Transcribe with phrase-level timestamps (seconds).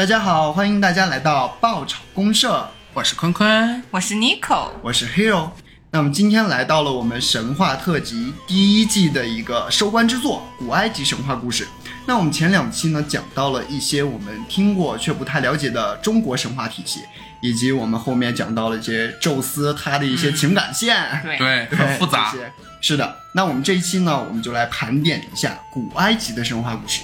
[0.00, 5.50] 大家好，欢迎大家来到爆炒公社，我是坤坤，我是 Nico，我是 Hero。
[5.90, 11.68] 那我们今天来到了我们神话特辑第一季的一个收官之作——古埃及神话故事。
[12.06, 17.00] 那我们前两期呢，讲到了一些我们听过却不太了解的中国神话体系，
[17.42, 22.32] 以及我们后面讲到了一些宙斯他的一些情感线，对对，对很复杂
[22.80, 27.02] 是的，那我们这一期呢，我们就来盘点一下古埃及的神话故事。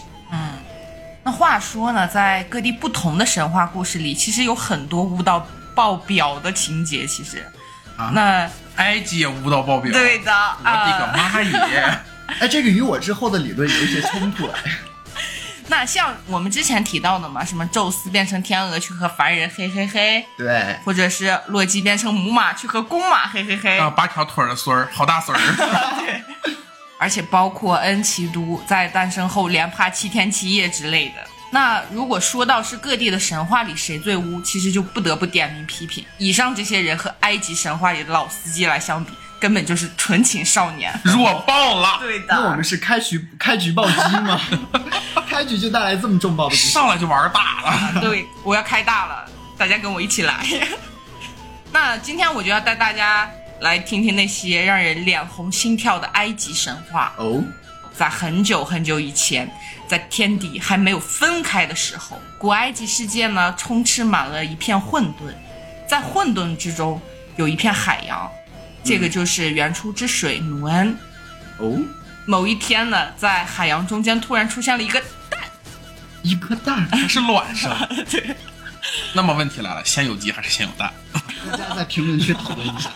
[1.36, 7.06] 话说呢，在各地不同的神话故事里，其实有很多舞蹈爆表的情节。
[7.06, 7.46] 其实，
[7.98, 11.98] 啊那埃及也舞蹈爆表，对的我的个啊、妈耶！
[12.40, 14.72] 哎，这个与我之后的理论有一些冲突哎。
[15.68, 25.42] 那像我们之前提到的嘛，什么宙斯变成天鹅去和凡人嘿嘿嘿，对，或者是洛基变成母马去和公马嘿嘿嘿，啊，八条腿儿的孙儿，好大孙儿。
[26.00, 26.22] 对
[26.98, 31.25] 而且包括恩奇都在诞生后连趴七天七夜之类的。
[31.50, 36.04] 那如果说到是各地的神话里谁最污，其实就不得不点名批评。
[36.18, 40.92] 以上这些人和埃及神话里的老司机来相比，根本就是纯情少年。
[41.04, 44.40] 弱爆了，对的，那我们是开局开局暴击吗？
[45.28, 46.56] 开局就带来这么重磅的？
[46.56, 48.00] 上来就玩大了。
[48.00, 49.24] 对，我要开大了，
[49.56, 50.44] 大家跟我一起来。
[51.72, 57.12] 那今天我就要带大家来听听那些让人脸红心跳的埃及神话。
[57.18, 57.42] 哦，
[57.98, 59.50] 在很久很久以前，
[59.88, 65.32] 在天地还没有分开的时候，古埃及世界呢充斥满了一片混沌，
[65.88, 67.00] 在混沌之中
[67.36, 68.30] 有一片海洋，
[68.84, 70.96] 这个就是原初之水努恩。
[71.58, 71.78] 哦，
[72.26, 75.00] 某一天呢，在海洋中间突然出现了一个
[75.30, 75.40] 蛋
[76.22, 77.88] 一颗蛋，还是卵是吧？
[78.10, 78.36] 对。
[79.14, 80.92] 那么问题来了，先有鸡还是先有蛋？
[81.50, 82.90] 大家在评论区讨论一下。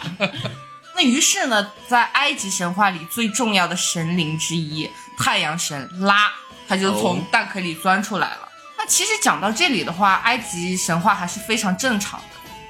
[1.00, 6.30] 那于是呢，在埃及神话里最重要的神灵之一太阳神拉，
[6.68, 8.46] 他就从哦蛋壳里钻出来了。
[8.76, 12.26] 那其实讲到这里的话，埃及神话还是非常正常的，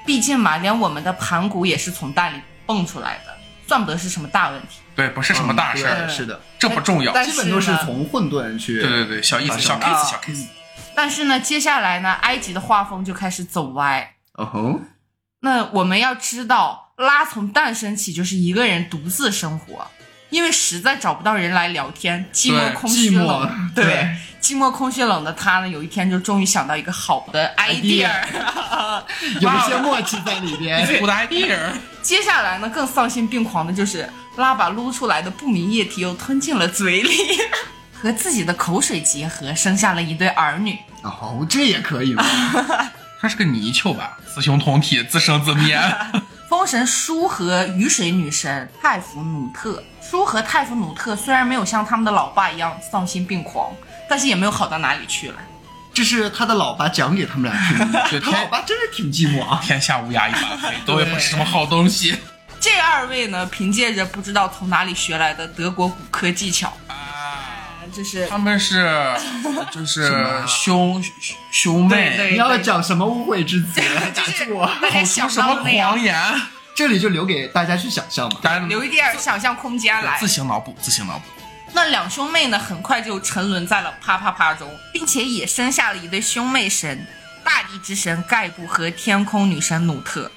[0.07, 4.79] 毕竟嘛，连我们的盘古也是从蛋里蹦出来的，算不得是什么大问题。
[4.95, 7.13] 对，不是什么大事儿，嗯是的，这不重要。
[7.25, 8.81] 基本都是从混沌去。
[8.81, 10.47] 对对对，小意思，小 case，小 case。
[10.95, 14.15] 但是呢，接下来呢，埃及的画风就开始走歪。
[14.35, 14.81] 哦吼，
[15.41, 19.91] 那我们要知道，拉从诞生起就是一个人独自生活，
[20.29, 23.51] 因为实在找不到人来聊天，寂寞空虚冷。
[23.75, 28.11] 对对，寂寞空虚冷的他呢，有一天就终于想到一个好的 idea。
[29.41, 30.87] 有一些默契在里边。
[31.01, 31.59] 我的 idea，
[32.03, 34.07] 接下来呢，更丧心病狂的就是
[34.37, 37.17] 拉把撸出来的不明液体又吞进了嘴里，
[37.99, 40.77] 和自己的口水结合，生下了一对儿女。
[41.03, 42.23] 哦，这也可以吗？
[43.19, 44.19] 他是个泥鳅吧？
[44.35, 45.81] 雌雄同体，自生自灭。
[46.51, 49.81] 风神舒和雨水女神泰芙努特。
[50.03, 53.73] 舒和泰芙努特虽然没有像他们的老爸一样丧心病狂，
[54.09, 55.37] 但是也没有好到哪里去了。
[55.95, 58.05] 这是他的老爸讲给他们俩听的。
[58.11, 59.61] 对他老爸真是挺寂寞啊。
[59.63, 62.19] 天下乌鸦一般黑，都也不是什么好东西。
[62.59, 67.00] 这二位呢，凭借着不知道从哪里学来的德国骨科技巧，啊，
[67.93, 68.87] 就是他们是
[69.71, 71.05] 就是么兄
[71.51, 73.81] 兄妹，你要讲什么污秽之词？
[74.15, 76.17] 打就是出什么狂，言？
[76.75, 78.41] 这里就留给大家去想象吧。
[78.43, 80.27] 咱留一点想象空间来自。
[80.27, 81.25] 行脑补，自行脑补。
[81.73, 87.07] 那两兄妹呢，很快就沉沦在了啪啪啪中，并且也生下了一对兄妹神，
[87.45, 90.31] 大地之神盖布和天空女神努特。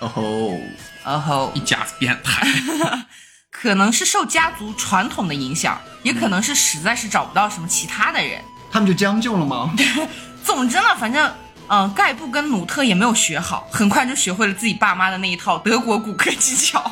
[0.00, 0.58] 哦吼，
[1.04, 2.46] 哦吼一，家子变态，
[3.56, 8.42] 可能是受家族传统的影响，也可能是实在是找不到什么其他的人。
[8.70, 9.72] 他们就将就了吗？
[10.44, 11.32] 总之呢，反正
[11.68, 16.90] 嗯，盖布跟努特也没有学好，很快就学会了自己爸妈的那一套德国骨科技巧。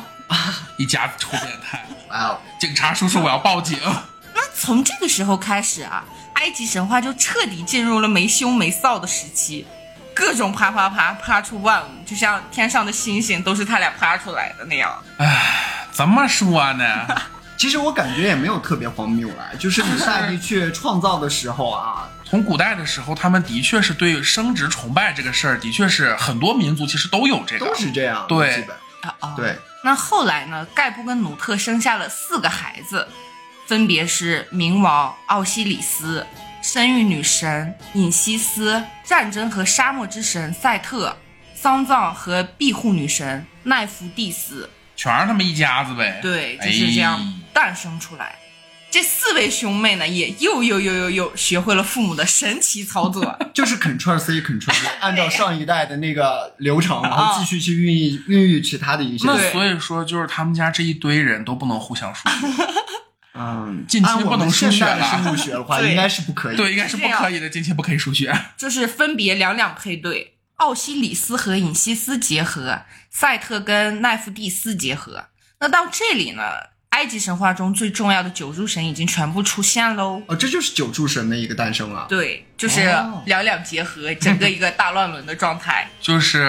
[0.77, 1.85] 一家子臭变态。
[2.09, 3.77] 哇哦，警察叔叔，我要报警！
[4.33, 6.03] 那从这个时候开始啊，
[6.35, 9.67] 埃及神话就彻底进入了没羞没臊的时期，
[10.15, 14.91] 各种啪啪啪啪出万物，就像天上的星星都是他俩啪出来的那样。
[15.93, 17.05] 怎么说呢？
[17.55, 27.65] 其实我感觉也没有特别荒谬啦，就是你大帝去创造的时候啊， 从古代的时候，他们的确是对生殖崇拜这个事儿，的确是很多民族其实都有这个。
[27.67, 29.33] 都是这样，对基本啊啊！
[29.37, 29.55] 对。
[29.83, 30.65] 那后来呢？
[30.73, 33.07] 盖布跟努特生下了四个孩子，
[33.67, 36.25] 分别是冥王奥西里斯、
[36.61, 41.15] 生育女神尹西斯、战争和沙漠之神赛特、
[41.53, 44.69] 丧葬和庇护女神奈芙蒂斯。
[45.03, 46.19] 全是他们一家子呗。
[46.21, 48.35] 对，就是这样哎诞生出来。
[48.89, 53.37] 这四位兄妹呢，也又又又又又学会了父母的神奇操作。
[53.53, 59.27] 就是 Ctrl C Ctrl V， 按照上一代的那个流程，然后继续去孕育孕育其他的一些。
[59.27, 62.31] 那对所以说，就是他们家这一堆人都不能互相说。
[63.35, 66.55] 嗯，近期不能数学现在的了生物学的话，对应该是不可以。
[66.55, 68.31] 对，应该是不可以的，近期不可以输血。
[68.55, 75.27] 就是分别两两配对，奥西里斯和尹西斯结合，赛特跟奈夫蒂斯结合。
[75.59, 76.43] 那到这里呢，
[76.93, 80.21] 埃及神话中最重要的九柱神已经全部出现喽。
[80.27, 82.05] 哦，这就是九柱神的一个诞生啊。
[82.07, 85.89] 对，就是哦两两结合，整个一个大乱伦的状态。
[85.99, 86.47] 就是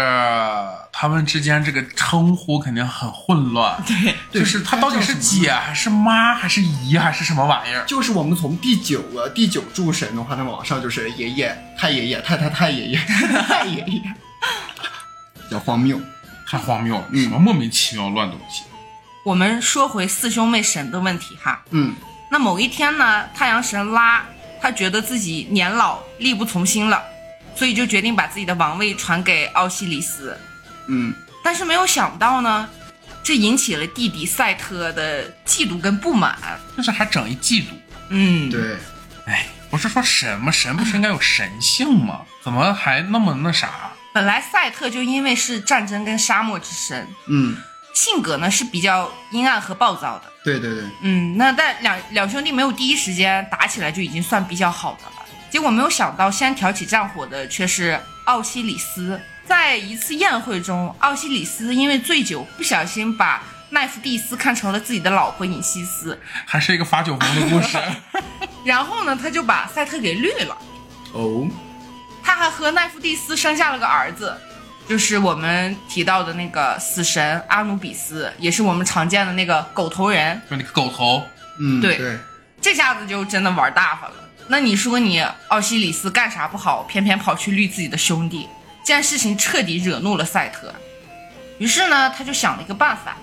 [0.92, 3.82] 他们之间这个称呼肯定很混乱，
[4.30, 7.82] 对，就是他到底是姐还是妈还是姨还是什么玩意儿？
[7.86, 12.98] 就是我们从第九个第九柱神的话，那往上就是爷爷、太爷爷、太太太爷爷、
[13.48, 14.02] 太爷爷，
[15.48, 15.98] 比较荒谬。
[16.46, 18.64] 太荒谬了，嗯什么莫名其妙乱东西。
[19.24, 21.64] 我们说回四兄妹神的问题哈。
[21.70, 21.94] 嗯，
[22.30, 24.22] 那某一天呢，太阳神拉
[24.60, 27.02] 他觉得自己年老力不从心了，
[27.56, 30.38] 所以就决定把自己的王位传给奥西里斯。
[30.88, 32.68] 嗯，但是没有想到呢，
[33.22, 36.38] 这引起了弟弟赛特的嫉妒跟不满。
[36.76, 37.68] 就是还整一嫉妒。
[38.10, 38.76] 嗯，对，
[39.24, 40.52] 哎，不是说神吗？
[40.52, 42.20] 神不是应该有神性吗？
[42.42, 43.70] 怎么还那么那啥？
[44.12, 47.56] 本来赛特就因为是战争跟沙漠之神，嗯，
[47.94, 50.24] 性格呢是比较阴暗和暴躁的。
[50.44, 55.26] 对对对，嗯，那但两两兄弟没有第一时间打起来就已经算比较好的了。
[55.50, 59.18] 结果没有想到，先挑起战火的却是奥西里斯。
[59.46, 67.78] 在一次宴会中，奥西里斯因为醉酒，不小心把奈芙蒂斯看成了自己的老婆尹西斯，还是一个发酒疯的故事。
[68.64, 70.56] 然后呢，他就把赛特给绿了。
[71.12, 71.46] 哦，
[72.22, 74.34] 他还和奈芙蒂斯生下了个儿子，
[74.88, 80.40] 就是我们提到的那个死神阿努比斯，也是我们常见的那个狗头人。
[80.50, 81.22] 就那个狗头，
[81.58, 82.18] 嗯，对对，
[82.60, 84.14] 这下子就真的玩大发了。
[84.48, 88.46] 那你说你奥西里斯干啥不好，偏偏跑去绿自己的兄弟，
[88.84, 90.72] 这件事情彻底惹怒了赛特。
[91.58, 93.16] 于是呢，他就想了一个办法，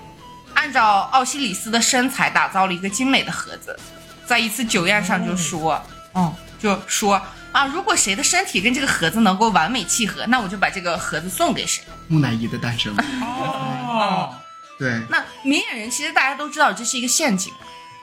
[0.56, 3.78] 按照奥西里斯的身材打造了一个精美的盒子，
[4.26, 5.80] 在一次酒宴上就说，
[6.16, 11.84] 嗯，就说啊，如果谁的身体跟这个盒子能够完美契合，那我就把这个盒子送给谁。
[12.08, 12.96] 木乃伊的诞生。
[13.22, 14.34] 哦，
[14.80, 17.54] 对那明眼人其实大家都知道这是一个陷阱，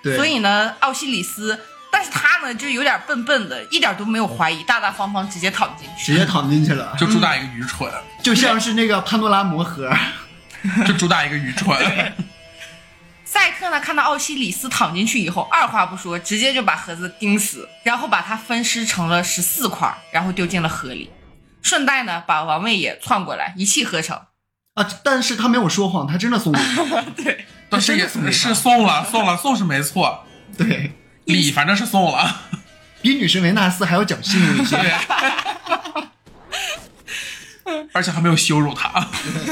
[0.02, 1.58] 对，所以呢，奥西里斯，
[1.90, 6.12] 但是他呢就有点笨笨的，一点都没有怀疑，大大方方直接躺进去。
[6.12, 7.90] 直接躺进去了，就主打一个愚蠢，
[8.22, 9.90] 就像是那个潘多拉魔盒。
[10.84, 11.68] 就主打一个愚蠢。
[13.38, 21.08] 赛克呢看到奥西里斯躺进去以后，二话不说，直接就把盒子钉死，然后把它分尸成了十四块，然后丢进了河里，
[21.62, 24.20] 顺带呢把王位也篡过来，一气呵成。
[24.74, 24.84] 啊！
[25.04, 27.00] 但是他没有说谎，他真的送给他。
[27.22, 30.24] 对，但是也真的送给他是送了，送了，送是没错，
[30.58, 30.92] 对，
[31.26, 32.42] 礼反正是送了。
[33.00, 34.76] 比女神维纳斯还要讲信用一些。
[37.92, 39.06] 而且还没有羞辱他。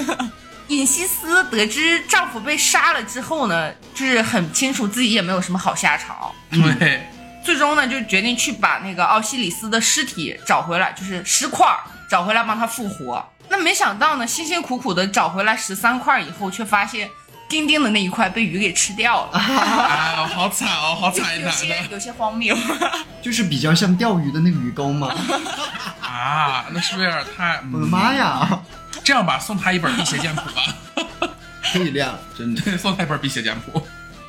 [0.69, 6.33] 尹西斯得知丈夫被杀了之后呢，就是很清楚自己也没有什么好下场，
[6.79, 7.07] 对，
[7.45, 11.79] 最终呢就决定去把那个奥西里斯的尸体找回来，就是尸块儿
[12.11, 13.25] 找回来帮他复活。
[13.49, 17.09] 那没想到呢，辛辛苦苦的找回来十三块以后，却发现
[17.49, 22.57] 钉钉的那一块被鱼给吃掉了，啊，好惨哦， 好惨有些的有些荒谬。
[23.23, 25.15] 就是比较像钓鱼的那个鱼钩嘛。
[26.01, 26.65] 啊！
[26.71, 27.61] 那是不是有点太……
[27.73, 28.63] 我的妈呀，
[29.05, 31.31] 这样吧，送他一本《辟邪剑谱》吧。
[31.73, 32.63] 可以亮，真的。
[32.63, 33.79] 对，送他一本《辟邪剑谱》。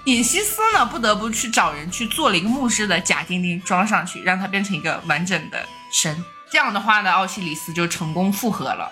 [0.05, 6.23] 尹西斯呢，不得不去找人去做了一个牧师的假钉钉装上去，让它变成一个完整的神。
[6.49, 8.91] 这样的话呢，奥西里斯就成功复合了。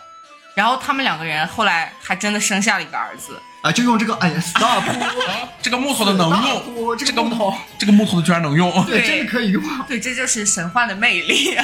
[0.53, 3.37] 然后他们两个人后来还真的生下了一个儿子。
[3.65, 4.83] 啊，就用这个，哎呀，stop，
[5.59, 8.71] 这个木头的能用，这这个个木头，这个木头的居然能用。
[8.85, 9.63] 对，对 真的可以用。
[9.87, 11.57] 对，这就是神话的魅力。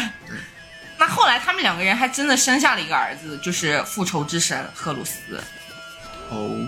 [0.98, 5.40] 那后来他们两个人还真的生下了一个儿子，就是复仇之神赫鲁斯。
[6.32, 6.68] 哦，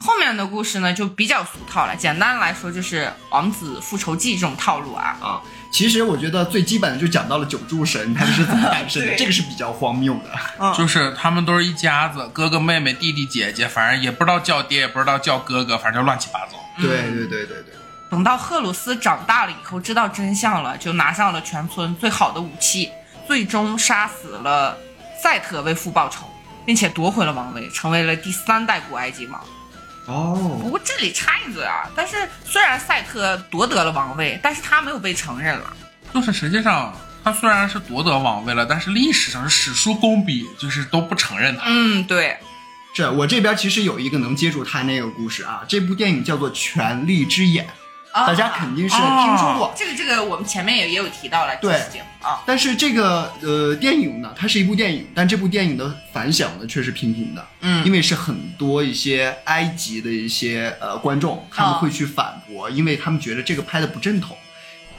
[0.00, 5.16] 后面的故事呢就比较俗套了，简单来说就是王子复仇记这种套路啊。
[5.22, 10.72] 啊，其实我觉得最基本的就讲到了九柱神他们是怎么诞生的， 这个是比较荒谬的。
[10.74, 16.58] 就是他们都是一家子，哥哥妹妹、弟弟姐姐，反正也不知道叫爹，也不知道叫哥哥，反正就乱七八糟。
[16.80, 17.74] 对对对对对，
[18.10, 22.90] 等到赫鲁斯长大了以后，知道真相了，就拿上了全村最好的武器，
[23.26, 24.76] 最终杀死了
[25.22, 26.26] 赛特为父报仇，
[26.64, 29.40] 并且夺回了王位，成为了第三代古埃及王。
[30.08, 35.76] 不哦，过这里插一嘴啊，但是虽然赛特夺得了王位，但是他没有被承认了。
[36.14, 41.64] 就是实际上，他虽然是夺得王位了，但是历史上史书公笔就是都不承认他。
[41.66, 42.38] 嗯，对，
[42.94, 47.66] 这我这边其实有一个能接住他那个故事啊，这部电影叫做《权力之眼》，
[48.22, 49.72] 啊大家肯定是听说过。
[49.76, 51.76] 这个这个我们前面也也有提到了这对
[52.20, 52.42] 啊。
[52.46, 64.36] 但是这个呃电影呢，它是一部电影，但这部电影的反响呢却是平平的，嗯因为是很多一些埃及的一些呃观众，他们会去反驳，因为他们觉得这个拍的不正统。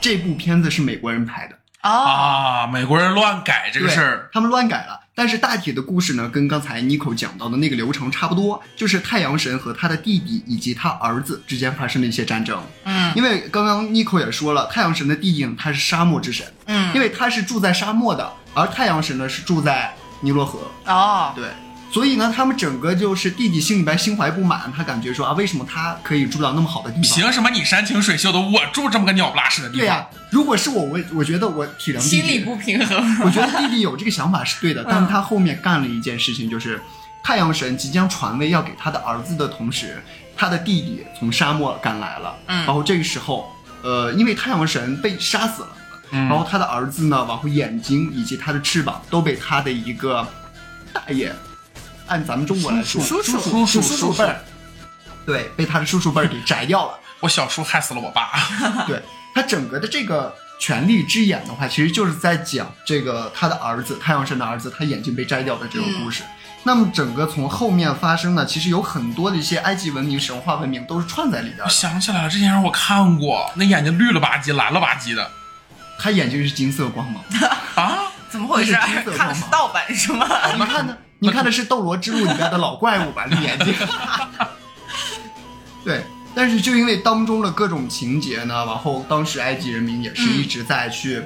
[0.00, 5.00] 这部片子是美国人拍的，哦，啊，美国人乱改这个事儿，他们乱改了。
[5.14, 12.62] 但是大体的故事呢，跟刚才 Nico 讲到的那个流程差不多，就是太阳神和他的弟弟以及他儿子之间发生了一些战争。
[12.84, 20.60] 嗯因为刚刚 Nico 也说了，太阳神的弟弟呢，他是沙漠之神，嗯，因为他是住在沙漠的，而太阳神呢是住在尼罗河。
[20.86, 21.48] 哦，对，
[21.92, 27.18] 所以呢，他们整个就是弟弟心里边心怀不满，他感觉说啊，为什么他可以住到那么好的地方？
[27.18, 29.80] 凭什么你山清水秀的，我住这么个鸟不拉屎的地方？
[29.80, 32.96] 对呀、如果是我，我我觉得我体谅弟弟，心理不平衡。
[33.26, 36.80] 我觉得弟弟有这个想法是对的，嗯但是他后面干了一件事情，就是
[37.24, 40.00] 太阳神即将传位要给他的儿子的同时，
[40.36, 43.50] 他的弟弟从沙漠赶来了，嗯然后这个时候，
[43.82, 45.68] 呃，因为太阳神被杀死了。
[46.12, 50.26] 嗯然后他的儿子呢，往后眼睛以及他的翅膀都被他的一个
[50.92, 51.32] 大爷，
[52.10, 54.36] 按咱们中国来说，叔叔叔叔叔辈儿，
[55.24, 56.98] 对，被他的叔叔辈儿给摘掉了。
[57.20, 58.30] 我小叔害死了我爸。
[58.86, 59.00] 对
[59.32, 66.24] 他整个的这个权力之眼的话，其实就是在讲这个他的儿子太阳神的儿子，他眼睛被摘掉的这个故事。
[66.64, 71.68] 那么整个从后面发生呢，其实有很多的一些埃及文明、神话文明都是串在里边我。
[71.70, 75.30] 想起来了，之前让我看过，那眼睛绿了吧唧、蓝了吧唧的
[75.98, 77.22] 他眼睛是金色光芒，
[77.76, 78.10] 啊！
[78.28, 78.72] 怎么回事？
[79.16, 80.26] 看的是盗版是吗？
[80.54, 80.96] 你看呢？
[81.20, 83.26] 你看的是《斗罗之路》里边的老怪物吧？
[83.30, 83.74] 那眼睛。
[85.84, 86.02] 对，
[86.34, 91.22] 但是就因为当中的各种情节呢，然后当时埃及人民也是一直在去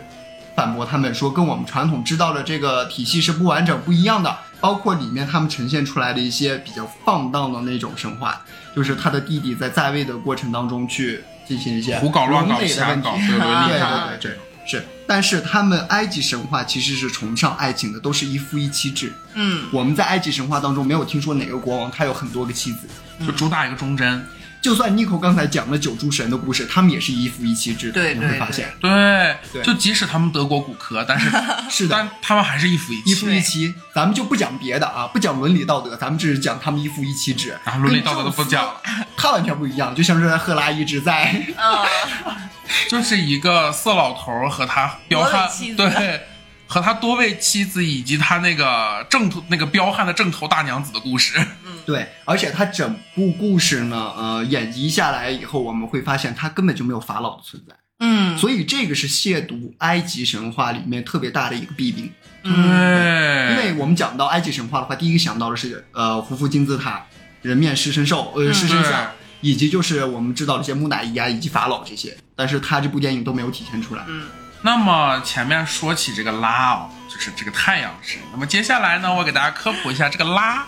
[0.57, 4.37] 反驳他们，说跟我们传统知道的这个体系是不完整、不一样的。
[4.61, 8.41] 包括里面他们呈现出来的一些比较放荡的那种神话，
[8.75, 14.85] 就是他的弟弟在在位的过程当中去进行一些胡搞乱搞瞎搞，对伦对对对，这种是。
[15.07, 19.13] 但是他们埃及神话其实是崇尚爱情的，都是一夫一妻制。
[19.35, 22.87] 嗯，我们在埃及神话当中没有听说哪个国王他有很多个妻子。
[23.25, 24.27] 就主打一个忠贞。
[24.65, 27.93] 就算 Nico 刚才讲了九诸神的故事，他们也是一夫一妻制的。
[27.93, 31.29] 对对你会发现对，对就即使他们德国骨科，但是
[31.69, 33.11] 是的，但他们还是一夫一妻。
[33.11, 33.75] 一夫一妻。
[33.95, 37.55] 咱们就不讲别的啊，不讲伦理道德，咱们只是讲他们一夫一妻制。
[37.63, 38.81] 然后伦理道德都不讲了，
[39.19, 41.87] 他完全不一样，就像是赫拉一直在嗯，
[42.89, 46.23] 就是一个色老头和他彪悍对，
[46.67, 51.39] 和他多位妻子以及他那个正头那个彪悍的正头大娘子的故事。
[51.87, 62.13] 对，而且他整部故事呢，呃，演绎下来以后，我们会发现他根本就没有法老的存在，嗯，所以这个是亵渎埃及神话里面特别大的一个弊病。
[62.43, 67.05] 嗯对，因为我们讲到埃及神话的话，第一个想到的是呃胡夫金字塔、
[67.43, 69.11] 人面狮身兽、呃狮身像，
[69.41, 74.05] 以及就是我们知道的一些木乃伊啊，以及法老这些，但是他这部电影都没有体现出来。
[74.09, 74.27] 嗯
[74.67, 78.19] 那么前面说起这个拉哦，就是这个太阳神。
[78.33, 80.67] 那么接下来呢，我给大家科普一下这个拉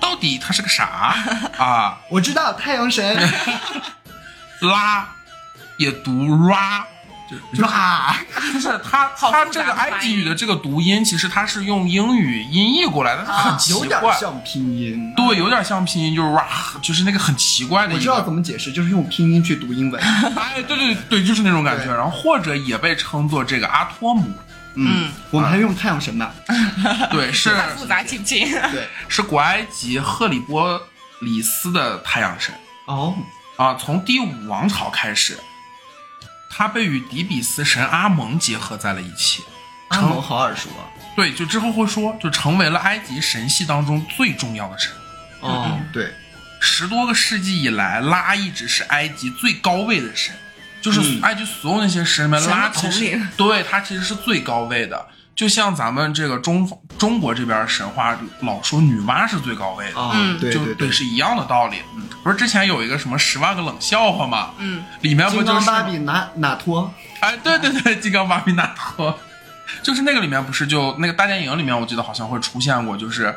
[0.00, 1.14] 到底他是个啥
[1.58, 1.98] 啊？
[2.08, 3.16] 我知道太阳神
[4.60, 5.08] 拉
[5.76, 6.10] 也读
[6.48, 6.82] ra，
[7.52, 8.16] 就 哇，
[8.52, 14.16] 就是它好它这个埃及语的这个读音，其实它是用英语音译过来的，很奇有点怪。
[14.16, 15.12] 像拼音。
[15.16, 16.44] 对，有点像拼音，就是 ra，
[16.80, 18.22] 就是那个很奇怪的一我知道。
[18.22, 20.00] 怎么解释，就是用拼音去读英文。
[20.36, 21.92] 哎，对对对，就是那种感觉。
[21.92, 24.30] 然后或者也被称作这个阿托姆，
[24.74, 26.30] 嗯嗯，我们还用太阳神呢。
[27.10, 28.50] 对，是看复杂亲不亲？
[28.70, 30.80] 对，是古埃及赫里波
[31.20, 32.54] 里斯的太阳神
[32.86, 33.16] 哦，
[33.56, 33.74] 啊。
[33.74, 35.38] 从第五王朝开始，
[36.50, 39.42] 他被与底比斯神阿蒙结合在了一起。
[39.88, 40.90] 阿蒙好耳熟啊。
[41.14, 44.90] 对，就之后会说，就成为了埃及神系当中最重要的神。
[45.40, 46.12] 哦，对，
[46.60, 50.34] 十多个世纪以来，拉一直是埃及最高位的神，
[50.84, 55.06] 就是嗯埃及所有那些神里面，拉其实对他其实是最高位的。
[55.34, 61.78] 就像咱们这个中中国这边神话老说女娲是最高位的，啊嗯，就对对，是一样的道理。
[61.96, 64.50] 嗯，不是之前有一个什么十万个冷笑话吗？
[64.58, 66.92] 嗯，里面不金刚就是芭比拿哪托？
[67.20, 69.18] 哎，对对对，金刚芭比纳托，
[69.82, 73.34] 就是那个里面不是就那个大电影里面，我记得好像会出现过，就是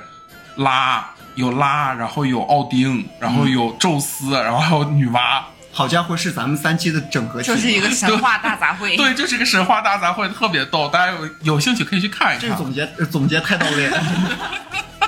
[0.58, 5.42] 拉有拉，然后有奥丁，然后有宙斯，然后还有女娲，
[5.78, 7.46] 好家伙，是咱们三期的整合体。
[7.46, 8.98] 就是一个神话大杂烩。
[8.98, 12.42] 对，就是个神话大杂烩，特别逗，大家有有兴趣可以去看一看。
[12.42, 14.04] 这个总结呃总结太到位了。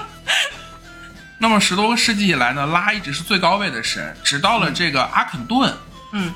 [1.40, 5.74] 那么十多个世纪以来呢，拉一直是最高位的神，直到了这个阿肯顿
[6.12, 6.32] 嗯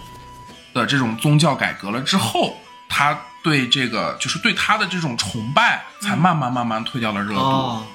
[0.73, 2.57] 的这种宗教改革了之后，
[2.89, 7.39] 他对这个就是对他的这种崇拜，才慢慢慢慢退掉了热度。
[7.39, 7.85] 哦，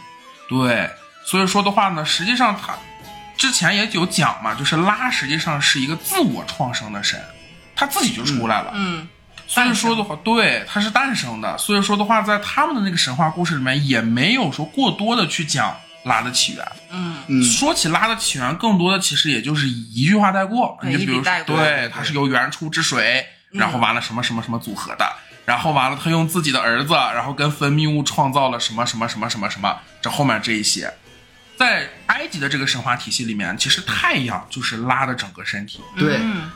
[0.49, 0.89] 对，
[1.25, 2.75] 所以说的话呢，实际上他
[3.39, 7.19] 之前也有讲嘛，就是拉实际上是一个自我创生的神，
[7.75, 8.73] 他自己就出来了。
[8.75, 9.09] 嗯，
[9.47, 11.57] 所以说的话，对，他是诞生的。
[11.57, 16.67] 所以说的话，在他们的那个神话故事里面，也没有说过多的去讲拉的起源。
[16.91, 20.77] 嗯嗯说起拉的起源，更多的其实也就是一句话带过。
[20.83, 25.07] 你就比如说对，它是由原初之水，然后完了什么什么什么组合的，
[25.45, 30.93] 然后完了他用自己的儿子，然后跟分泌物创造了什么什么什么什么什么，这后面这一些。
[31.59, 36.51] 在埃及的这个神话体系里面，其实太阳就是拉的整个身体，对嗯。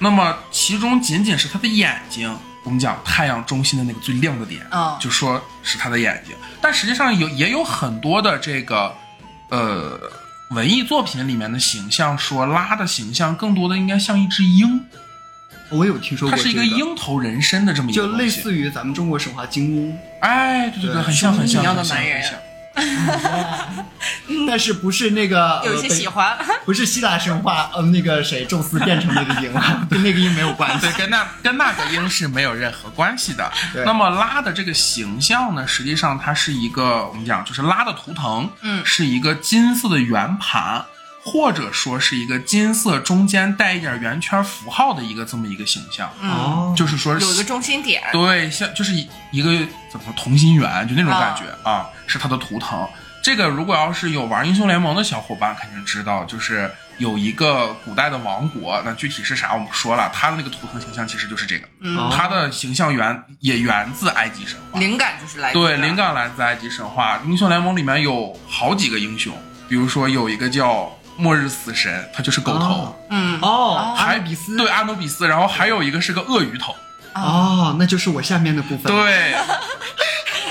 [0.00, 2.32] 那么其中仅仅是他的眼睛，
[2.64, 6.34] 我们讲太阳中心的那个最亮的点，哦就说是他的眼睛。
[6.60, 8.94] 但实际上有也有很多的这个
[9.50, 9.98] 呃
[10.50, 14.84] 文艺作品里面的形象，说拉的形象更多的应该像一只鹰，
[15.70, 22.38] 我有听说过、这是一个鹰头人身的这么一个就类似于咱们中国神话金乌，哎，对对对，很像很像一样的很像男人很像
[24.46, 26.38] 但是不是那个有一些呃喜欢。
[26.64, 30.92] 不是希腊神话，呃，那个谁，宙斯变成那个鹰了， 跟那个鹰没有关系对，。
[30.92, 33.50] 跟那跟那个鹰是没有任何关系的。
[33.86, 40.84] 那么拉的这个形象呢，实际上它是一个我们讲就是拉的图腾，嗯是一个金色的圆盘，
[41.30, 46.10] 或者说是一个金色中间带一点圆圈符号的一个这么一个形象，
[46.74, 48.02] 就是说有一个中心点。
[48.12, 48.94] 对，像就是
[49.30, 49.50] 一个
[49.90, 52.88] 怎么说同心圆，就那种感觉啊是它的图腾。
[53.22, 64.80] 这个如果要是有玩英雄联盟的小伙伴肯定知道，就是有一个古代的王国，那具体是啥我们不说了，它的那个图腾形象其实就是这个，嗯，它的形象源也源自埃及神话。
[64.80, 67.20] 灵感就是来自对，灵感来自埃及神话。
[67.26, 69.36] 英雄联盟里面有好几个英雄，
[69.68, 73.38] 比如说有一个叫末日死神，他就是狗头，哦嗯。
[73.42, 76.74] 哦，阿努比斯，对阿努比斯，然后还有一个是个鳄鱼头，
[77.14, 79.34] 哦，那就是我下面的部分，，对。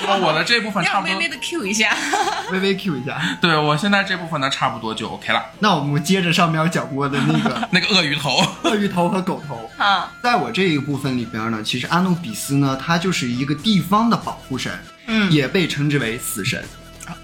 [0.06, 1.12] 那我的这部分 差不多。
[1.12, 1.94] 要微微，的 Q 一下。
[2.54, 3.20] 微微 Q 一下。
[3.42, 5.44] 对我现在这部分呢差不多就 OK 了。
[5.60, 14.72] 那我们接着上面讲过的那个 那个鳄鱼头，鳄鱼头和狗头，啊，在我这一部分里边呢，其实阿努比斯呢，他就是一个地方的保护神，
[15.08, 16.64] 嗯，也被称之为死神。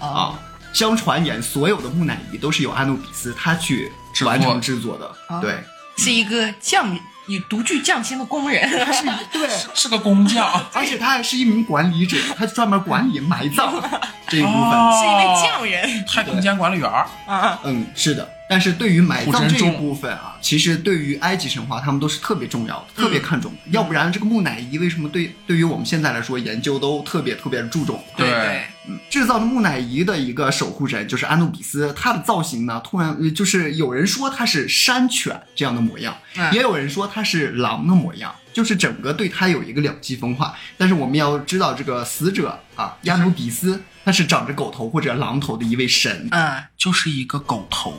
[0.00, 0.08] 哦。
[0.08, 0.34] 啊。
[0.74, 5.58] 相传言，所有的木乃伊都是由阿努比斯他去制完成制作的，哦对
[5.96, 8.68] 是一个匠以独具匠心的工人。
[8.92, 9.48] 是 对。
[9.72, 13.72] 是个工匠， 而且他还是一名管理者，他专门管理埋葬
[14.28, 14.58] 这一部分。
[14.58, 16.04] 哦是一位匠人。
[16.06, 17.06] 太平间管理员儿。
[17.26, 18.28] 啊，嗯，是的。
[18.48, 23.58] 但是对于埋葬这一部分啊，其实对于埃及神话，他们都是特别重要的，特别看重的。
[23.70, 28.02] 要不然这个木乃伊为什么对对于我们现在来说研究都特别特别的注重？
[28.16, 40.54] 对嗯，制造的木乃伊的一个守护神就是安努比斯，他的造型呢，突然呃就是有人说他是山犬这样的模样，嗯也有人说他是狼的模样，就是整个对他有一个两极分化。
[40.76, 46.28] 但是我们要知道，这个死者啊，亚努比斯，他是长着狗头或者狼头的一位神。
[46.30, 47.98] 嗯，就是一个狗头。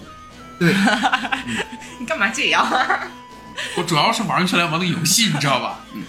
[0.60, 0.74] 对，
[2.00, 2.66] 你干嘛这样？
[3.78, 5.80] 我主要是玩英雄联盟的游戏，你知道吧？
[5.94, 6.04] 嗯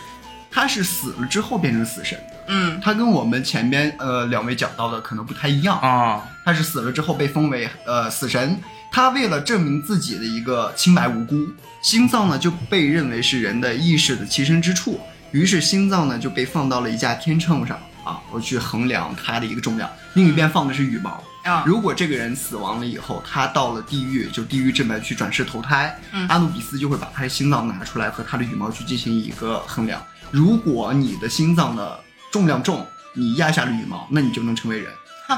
[0.51, 2.35] 他是死了之后变成死神的。
[2.49, 8.59] 嗯他跟我们前边呃两位讲到的可能不太一样，啊，他是死了之后被封为呃死神。
[8.91, 11.37] 他为了证明自己的一个清白无辜，
[11.83, 14.99] 心脏呢就被认为是人的意识的栖身之处，
[15.31, 19.91] 于是心脏呢就被放到了一架天秤上啊，我去衡量它的一个重量。
[20.15, 21.23] 另一边放的是羽毛。
[21.43, 30.03] 啊，如果这个人死亡了以后，他到了地狱，就地狱这边去转世投胎，嗯阿努比斯就会把他的心脏拿出来和他的羽毛去进行一个衡量。
[30.33, 32.01] 如果你的心脏的
[32.33, 34.91] 重量重，你压下了羽毛，那你就能成为人；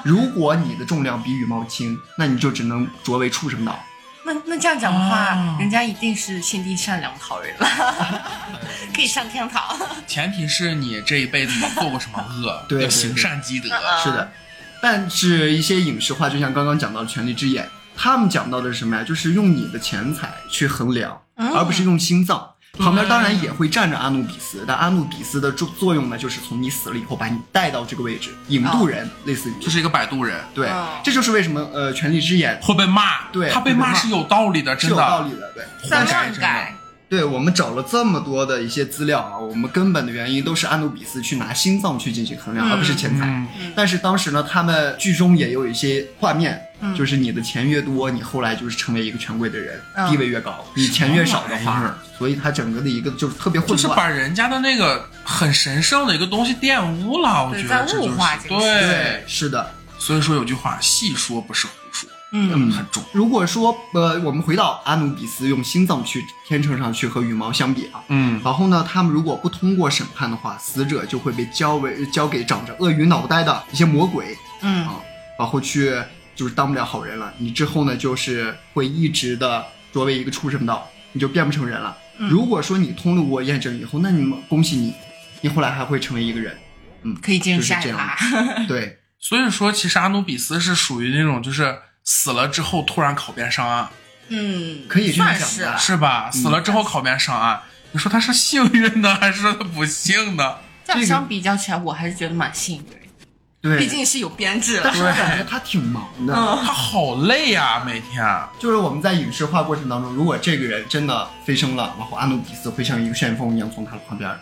[0.03, 3.79] 如果你的重量比羽毛轻，那你就只能着为畜生道。
[4.33, 7.67] 那那这样讲的话，哦人家一定是心地善良的好人了，
[8.95, 9.63] 可以上天堂。
[10.07, 13.69] 前提是你这一辈子没做过什么恶， 对对要行善积德。
[13.71, 14.31] 嗯是的，
[14.83, 17.65] 但是一些影视化，就像刚刚讲到的《权力之眼》，
[17.97, 19.03] 他们讲到的是什么呀？
[19.03, 22.51] 就是用你的钱财去衡量，嗯而不是用心脏。
[22.79, 35.29] 旁边当然也会站着阿努比斯，但阿努比斯的作作用呢，就是从你死了以后把你带到这个位置，引渡人，类似于就是一个摆渡人，对哦，这就是为什么呃，《权力之眼会被骂，对他被骂是有道理的，》真的有道的。
[35.29, 35.65] 理的，对。
[35.89, 36.75] 三活该真的万改，
[37.09, 43.27] 对我们找了这么多的一些资料啊，我们根本的原因都是安努比斯去拿心脏去进行衡量，嗯而不是钱财。
[43.27, 53.95] 嗯但是当时呢，他们剧中也有一些画面，嗯就是你的钱越多，你后来就是成为一个权贵的人，嗯地位越高；你钱越少的话所以他整个的一个就是特别混乱就是。
[53.95, 59.25] 把人家的那个很神圣的一个东西玷污了，我觉得这就是物化对对，。
[59.27, 59.71] 是的。
[60.01, 61.78] 所以说有句话，戏说不是胡说，
[62.33, 63.03] 嗯很重。
[63.13, 74.95] 如果说呃，我们回到阿努比斯用心脏去天秤上去和羽毛相比啊，嗯，然后呢，他们如果不通过审判的话，死者就会被交为交给长着鳄鱼脑袋的一些魔鬼，嗯啊，
[75.39, 76.01] 然后去
[76.35, 77.33] 就是当不了好人了。
[77.39, 81.97] 你之后呢，就是会一直的作为一个畜生道，你就变不成人了。
[82.19, 84.93] 如果说你通过验证以后，那你们恭喜你，
[85.41, 86.57] 你后来还会成为一个人。
[87.05, 88.17] 嗯，可以进入下一趴。
[88.67, 93.87] 对，所以说，其实阿努比斯是属于那种就是死了之后突然考编上岸，
[94.29, 96.31] 嗯，可以算是讲的是吧？
[96.33, 97.61] 死了之后考编上岸，
[97.93, 100.57] 你说他是幸运呢， 还是说他不幸呢？
[100.87, 102.97] 这样相比较起来，我还是觉得蛮幸运的，
[103.61, 104.85] 对，毕竟是有编制的。
[104.85, 106.35] 但是我感觉他挺忙的。
[106.35, 108.25] 嗯他好累呀、每天。
[108.59, 114.35] 就是我们在影视化过程当中，如果这个人真的飞升了，然后阿努比斯会像一个旋风一样从他的旁边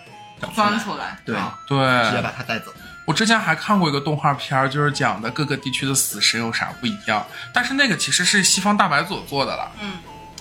[0.55, 1.75] 钻来，出来，对，啊直
[2.15, 2.73] 接，把他带走。
[3.07, 9.93] 我之前还看过一个动画片儿，就是讲的各个地区的死神有啥不一样，但是那个其实是西方大白左做的了，嗯，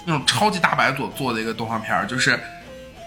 [0.06, 2.38] 那种超级大白左做的一个动画片儿，就是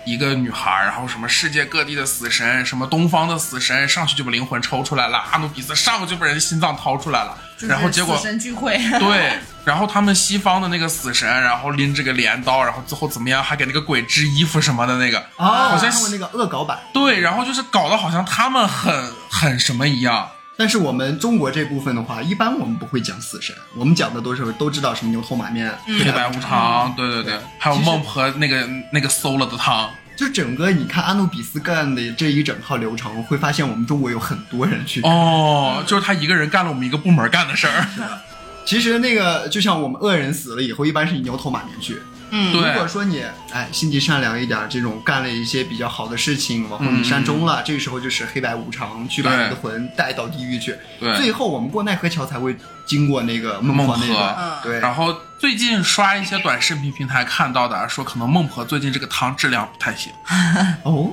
[0.09, 20.31] 一个女孩儿，然后什么世界各地的死神，什么东方的死神，上去就把灵魂抽出来了，阿努比斯上去就把人心脏掏出来了，就是然后结果死神聚会，对，然后他们西方的那个死神，然后拎着个镰刀，然后最后怎么样，还给那个鬼织衣服什么的那个，哦，好像看过那个恶搞版，对，然后就是搞得好像他们很很什么一样。
[20.59, 35.01] 但是我们中国这部分的话，一般我们不会讲死神，我们讲的都是都知道什么牛头马面、嗯黑白无常，对对对，还有孟婆那个那个馊了的汤，就整个你看阿努比斯干的这一整套流程，会发现我们中国有很多人去。
[35.03, 37.87] 哦，就是他一个人干了我们一个部门干的事儿。
[38.67, 42.03] 其实那个就像我们恶人死了以后，一般是以牛头马面去。
[42.31, 42.73] 嗯，对。
[42.73, 50.77] 如果说你哎心地善良一点，这种干了一些比较好的事情，往后你嗯善终了，这个时候就是黑白无常去把你的魂带到地狱去。
[51.01, 60.13] 对，最后我们过奈何桥才会经过那个孟婆那个，嗯对，然后最近刷一些短视频平台看到的，说可能孟婆最近这个汤质量不太行，
[60.85, 61.11] 哦，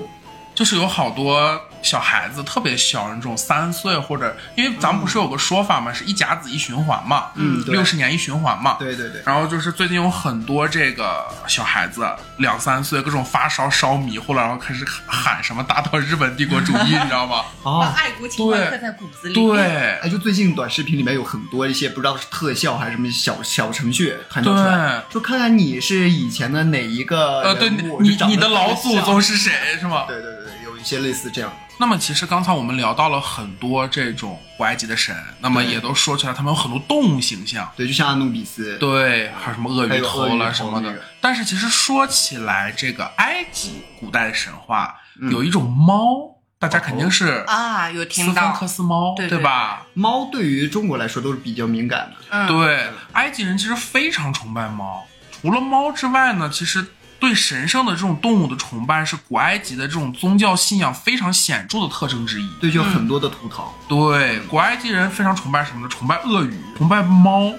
[0.53, 12.05] 就是有好多小孩子特别小，那种三岁或者，因为咱们不是有个说法嘛，是一甲子一循环嘛，嗯对六十年一循环嘛，对对对，然后就是最近有很多这个小孩子
[12.37, 17.45] 两三岁，各种发烧烧迷糊了，然后开始喊什么打倒日本帝国主义， 你知道吗？
[17.63, 19.59] 把哦，爱国情怀对刻在骨子里。，对
[19.99, 30.05] 哎，就最近短视频里面有很多一些不知道是特效还是什么小小程序传导出来，对，说看看你是以前的哪一个呃，对人物你你的老祖宗是谁是吗？
[30.07, 31.57] 对对对，对有一些类似这样的。
[31.77, 37.69] 那么其实刚才我们聊到了很多这种古埃及的神，那么也都说起来，他们有很多动物形象。
[37.75, 41.01] 对，就像阿努比斯，对，还有什么鳄鱼头了什么的。
[41.19, 49.85] 但是其实说起来，这个埃及古代的神话、嗯有一种猫，大家肯定是啊，有斯听到芬克，斯猫，对对吧？
[49.93, 52.15] 猫对于中国来说都是比较敏感的。
[52.29, 55.05] 嗯，对，埃及人其实非常崇拜猫。
[55.41, 56.85] 除了猫之外呢，其实
[57.25, 62.47] 对神圣的这种动物的崇拜是古埃及的这种宗教信仰非常显著的特征之一。
[62.61, 63.65] 对，就有很多的图腾。
[63.87, 65.87] 对，古埃及人非常崇拜什么呢？
[65.89, 67.51] 崇拜鳄鱼，崇拜猫，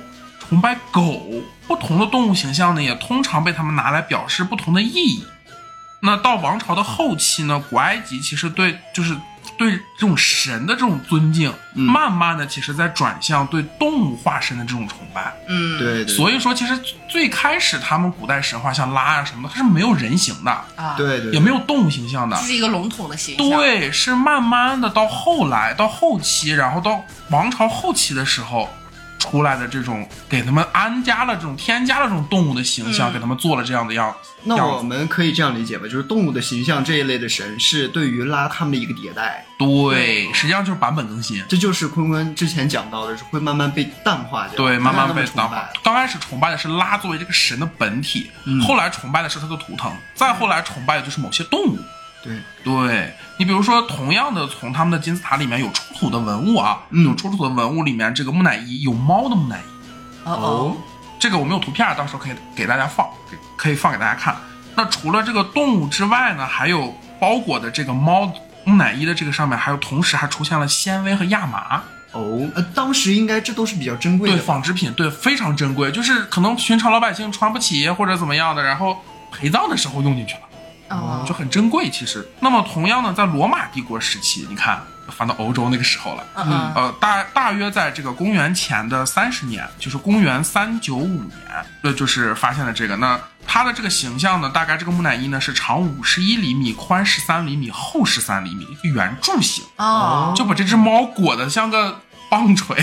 [0.49, 1.21] 崇拜狗。
[1.67, 5.25] 不同的动物形象呢，也通常被他们拿来表示不同的意义。
[5.99, 9.17] 那到王朝的后期呢，古埃及其实对就是
[9.59, 15.35] 对这种神的这种尊敬，嗯慢慢的其实在转向对动物化身的这种崇拜。
[15.49, 22.43] 嗯，对对，所以说，其实最开始他们古代神话像拉啊什么的，它是没有人形的，啊，，对对，也没有动物形象的这。
[22.43, 28.69] 是一个笼统的形象。，对，是慢慢的到后来，到后期，然后到王朝后期的时候，
[29.19, 34.67] 出来的这种给他们安加了这种添加了这种动物的形象，嗯给他们做了这样的样子那。
[34.67, 41.43] 我们可以这样理解吧，就是动物的形象这一类的神是对于拉他们的一个迭代，对，实际上就是版本更新。
[41.49, 45.69] 这就是坤坤之前讲到的，是会慢慢被淡化掉，对，慢慢被被淡化。
[45.83, 51.79] 刚开始崇拜的是拉作为这个神的本体，嗯后来崇拜的是他的图腾，再后来崇拜的就是某些动物。
[52.27, 57.05] 对，对你比如说，同样的从他们的金字塔里面有出土的文物啊，嗯。
[57.05, 60.29] 有出土的文物里面，这个木乃伊有猫的木乃伊。
[60.29, 60.77] 哦哦，
[61.21, 63.07] 这个我们有图片，到时候可以给大家放，
[63.57, 64.37] 可以放给大家看。
[64.75, 68.31] 那除了这个动物之外呢，还有包裹的这个猫
[68.65, 74.37] 木乃伊的这个上面，还有同时还出现了纤维和亚麻，哦，呃，当时应该这都是比较珍贵的。
[74.37, 80.41] 吧，纺织品，对非常珍贵，就是可能寻常老百姓穿不起或者怎么样的，然后陪葬的时候用进去了，
[80.89, 81.91] 哦就很珍贵。
[81.91, 86.27] 其实，那么同样呢，在罗马帝国时期，你看翻到欧洲那个时候了。
[86.37, 92.97] 嗯嗯呃，大大约在这个公元前的三十年，就是公元三九五年，呃，就是发现了这个。
[92.97, 102.77] 那它的这个形象呢，大概这个木乃伊呢是长五十一厘米，宽十三厘米，厚十三厘米，一个圆柱形，哦，就把这只猫裹得像个棒槌。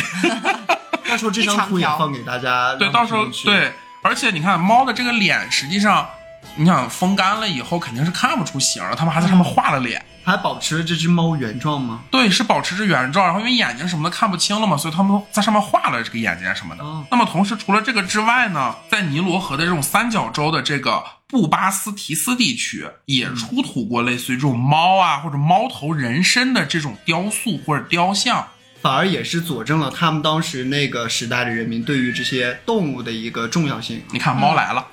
[1.09, 6.07] 到时候这张图也放给大家，对，到时候对，而且你看猫的这个脸，实际上
[6.55, 10.03] 你想风干了以后肯定是看不出形了，他们还在上面画了脸。
[10.25, 11.99] 还保持了这只猫原状吗？
[12.09, 16.83] 对，是保持着原状，然后因为眼睛什么的看不清了嘛，所以他们在上面画了这个眼睛什么的。
[16.83, 28.47] 哦那么同时，除了这个之外呢，在尼罗河的这种三角洲的这个布巴斯提斯地区，也出土过类似于这种猫啊或者猫头人身的这种雕塑或者雕像。
[28.83, 34.03] 反而也是佐证了他们当时那个时代的人民对于这些动物的一个重要性。
[34.11, 34.85] 你看，猫来了，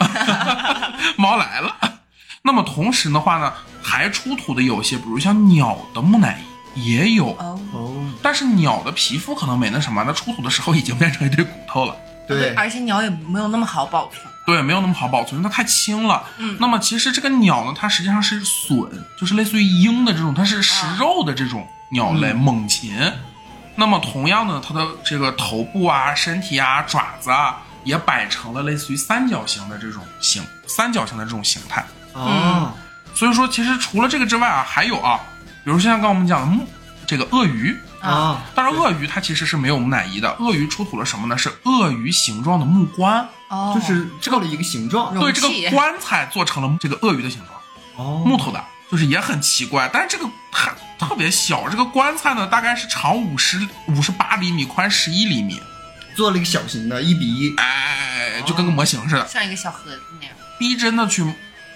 [1.18, 1.76] 猫来了。
[2.42, 6.40] 那么同时的话呢，还出土的有些，比如像鸟的木乃
[6.76, 11.96] 伊也有，哦，哦，但是鸟的皮肤可能没那什么，那出土的时候已经变成一堆骨头了。
[12.28, 14.24] 对，而且鸟也没有那么好保存。
[14.46, 16.22] 对，没有那么好保存，因为它太轻了。
[16.38, 22.94] 嗯那么其实这个鸟呢，它实际上是隼，就是类似于鹰的这种，它是食肉的这种鸟类，嗯猛禽。
[23.80, 31.82] 那么同样的，它的这个头部啊、身体啊、爪子啊，也摆成了类似于三角形的这种形，三角形的这种形态。
[32.12, 32.74] 哦，
[33.14, 35.18] 所以说，其实除了这个之外啊，还有啊，
[35.64, 36.68] 比如像刚刚我们讲的木
[37.06, 41.38] 这个鳄鱼，啊，当然鳄鱼它其实是没有木乃伊的，鳄鱼出土了什么呢？
[41.38, 43.26] 是鳄鱼形状的木棺。
[43.48, 45.18] 哦就是这个的一个形状。
[45.18, 47.58] 对，这个棺材做成了这个鳄鱼的形状，
[47.96, 49.88] 哦，木头的，就是也很奇怪。
[49.90, 53.58] 但是这个很特别小，这个棺材呢大概是长五十
[53.88, 55.58] 五十八厘米，宽十一厘米，
[56.14, 57.54] 做了一个小型的，一比一。
[57.56, 60.34] 哎，就跟个模型似的，像一个小盒子那样。
[60.58, 61.24] 逼真的去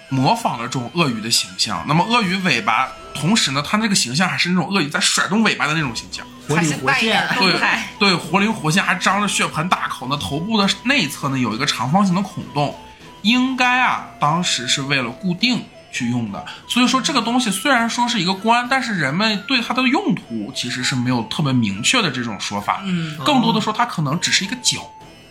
[0.09, 1.83] 模仿了这种鳄鱼的形象。
[1.87, 6.25] 那么鳄鱼尾巴，同时呢，它那个形象还是那种鳄鱼在甩动尾巴的那种形象。
[6.47, 7.59] 活灵活现对
[7.97, 10.15] 对，活灵活现，还张着血盆大口呢。
[10.17, 12.79] 头部的内侧呢有一个长方形的孔洞，
[13.23, 16.45] 应该啊当时是为了固定去用的。
[16.67, 22.81] 所以说这个东西虽然说是一个官，但是人们对它的用途其实是没有特别明确的这种说法。
[22.83, 24.81] 嗯更多的说它可能只是一个角，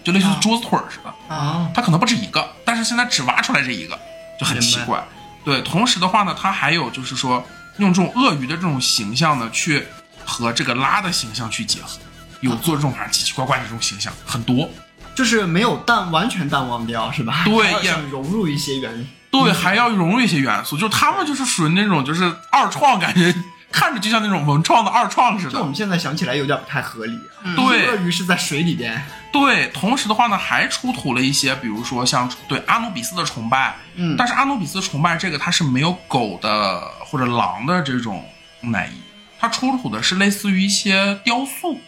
[0.03, 1.35] 就类似桌子腿儿似的。
[1.35, 3.99] 啊，它可能不止一个，但是现在只挖出来这一个，
[4.41, 5.05] 就很奇怪。
[5.45, 7.45] 对，同时的话呢，它还有就是说，
[7.77, 9.87] 用这种鳄鱼的这种形象呢，去
[10.25, 11.99] 和这个拉的形象去结合，
[12.41, 14.69] 有做这种反正奇奇怪怪的这种形象很多。
[15.15, 17.45] 就是没有淡完全淡忘掉，是吧？
[17.45, 19.07] 对也想融入一些元
[19.43, 23.35] 对，还要融入一些元素，就是他们就是属于那种就是二创，感觉
[23.73, 25.53] 看着就像那种文创的二创似的。
[25.53, 27.19] 就我们现在想起来有点不太合理。
[27.43, 27.57] 嗯。
[27.57, 27.87] 对。
[27.89, 38.25] 鳄鱼是在水里边，对，同时的话呢，还出土了一些，比如说像对阿努比斯的崇拜，嗯，但是阿努比斯崇拜这个它是没有狗的或者狼的这种
[38.61, 39.01] 木乃伊，
[39.41, 41.81] 它出土的是类似于一些雕塑、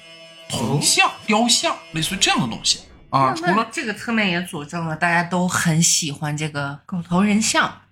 [0.49, 3.35] 铜像、雕像，类似于这样的东西啊。
[3.35, 7.83] 除了这个侧面也佐证了大家都很喜欢这个狗头人像。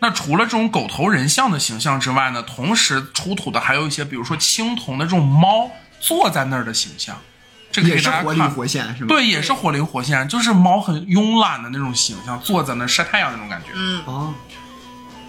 [0.00, 7.16] 那除了这种狗头人像的形象之外呢，同时出土的还有一些，比如说青铜的这种猫坐在那儿的形象，
[7.72, 13.68] 这个也给大家看是活灵活现，是吗？，对，也是活灵活现，就是猫很慵懒的那种形象，坐在那儿晒太阳那种感觉。
[13.74, 14.34] 嗯哦，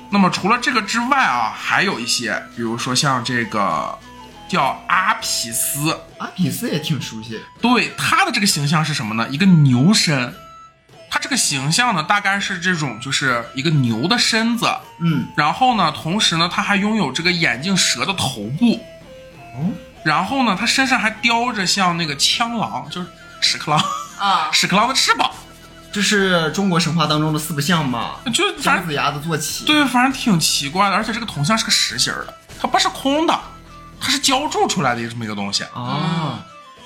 [0.09, 3.97] 那么除了这个之外啊，还有一些，比如说像这个
[4.49, 7.39] 叫阿皮斯，阿比斯也挺熟悉。
[7.61, 9.27] 对他的这个形象是什么呢？
[9.29, 10.33] 一个牛身，
[11.09, 14.67] 他这个形象呢，大概是这种，就是一个牛的身子，
[14.99, 18.81] 嗯，然后呢，同时呢，他还拥有这个眼镜蛇的头部，
[19.55, 19.71] 哦，
[20.03, 23.07] 然后呢，他身上还叼着像那个枪狼，就是
[23.41, 23.83] 屎壳郎，
[24.19, 25.31] 啊，屎壳郎的翅膀，
[25.91, 28.15] 这是中国神话当中的四不像嘛？
[28.33, 33.39] 就反正姜子牙的坐骑。，对，反正挺奇怪的，而且这个铜像是个实心儿的，它不是空的，
[33.99, 35.63] 它是浇铸出来的这么一个东西。
[35.73, 36.43] 啊，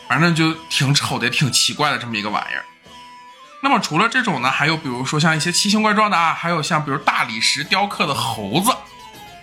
[0.07, 2.63] 反正就挺丑的，也挺奇怪的这么一个玩意儿。
[3.61, 8.71] 那么除了这种呢，还有比如说像一些奇形怪状的啊，还有像比如大理石雕刻的猴子，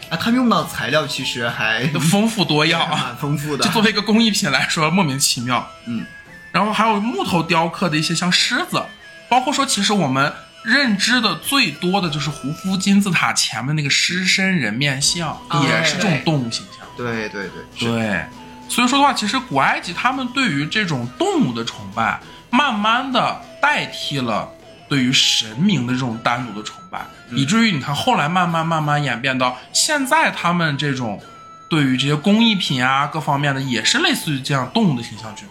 [0.09, 2.97] 啊，他用到的材料其实还丰富多样啊。
[3.05, 3.71] 蛮丰富的就。
[3.73, 5.69] 作为一个工艺品来说，莫名其妙。
[5.87, 6.07] 嗯，
[6.51, 8.83] 然后还有木头雕刻的一些像狮子，
[9.29, 16.76] 包括说其实我们认知的最多的就是胡夫金字塔前面那个狮身人面像，哦也是这种对动物形象。
[16.97, 18.27] 对对对，对，
[18.69, 22.19] 所以说的话，其实古埃及他们对于这种动物的崇拜，
[22.51, 24.49] 慢慢的代替了
[24.89, 31.23] 对于神明的这种单独的崇拜，以至于你看后来慢慢慢慢演变到现在，他们这种
[31.69, 35.45] 对于这些工艺品啊各方面的，也是类似于这样动物的形象去。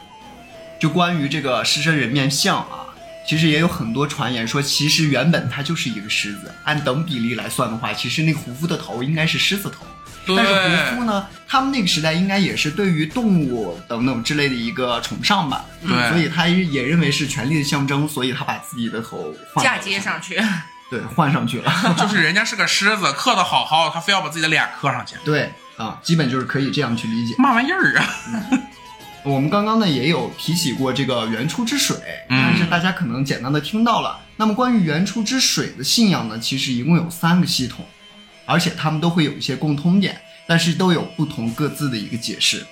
[0.80, 2.88] 就关于这个狮身人面像啊，
[3.28, 9.86] 其实也有很多传言说，其实原本它就是一个狮子，按等比例来算的话，其实那个胡夫的头应该是狮子头。
[10.26, 10.54] 对但是
[10.92, 16.10] 胡夫呢，他们那个时代应该也是对于动物等等之类的一个崇尚吧，对。
[16.10, 20.42] 所以他也认为是权力的象征，所以他把自己的头换嫁了接上去，
[20.90, 27.36] 对，换上去了， 就是人家是个狮子，刻的好好，他非要把自己的脸刻上去，对啊，基本就是可以这样去理解。
[27.38, 28.10] 嘛玩意儿啊？
[29.24, 31.98] 我们刚刚呢也有提起过这个原初之水，
[32.30, 32.44] 嗯。
[32.44, 34.20] 但是大家可能简单的听到了。
[34.38, 37.84] 那么关于原初之水的信仰呢，其实一共有三个系统，
[38.46, 42.66] 而且他们都会有一些共通点，但是都有不同各自的一个解释。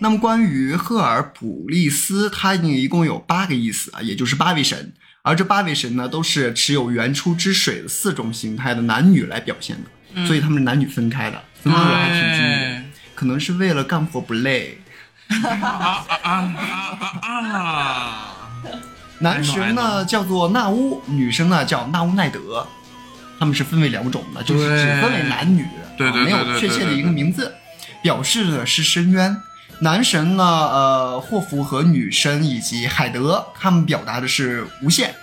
[0.00, 4.92] 那么关于赫尔普利斯，它呢一共有八个意思啊，也就是八位神。
[5.22, 12.82] 而这八位神呢，都是持有原初之水的四种形态的男女来表现的，所以他们是男女分开的，分的还挺均匀的。
[13.14, 14.78] 可能是为了干活不累。
[15.28, 16.32] 啊啊啊
[17.00, 18.34] 啊啊啊！
[19.20, 22.66] 男神呢叫做纳乌，女生呢叫纳乌奈德，
[23.38, 25.64] 他们是分为两种的，就是只分为男女，
[25.96, 27.54] 对对对啊没有确切的一个名字，
[28.02, 29.36] 表示的是深渊。
[29.80, 35.14] 男神呢，呃，霍福和女神以及海德，他们表达的是无限，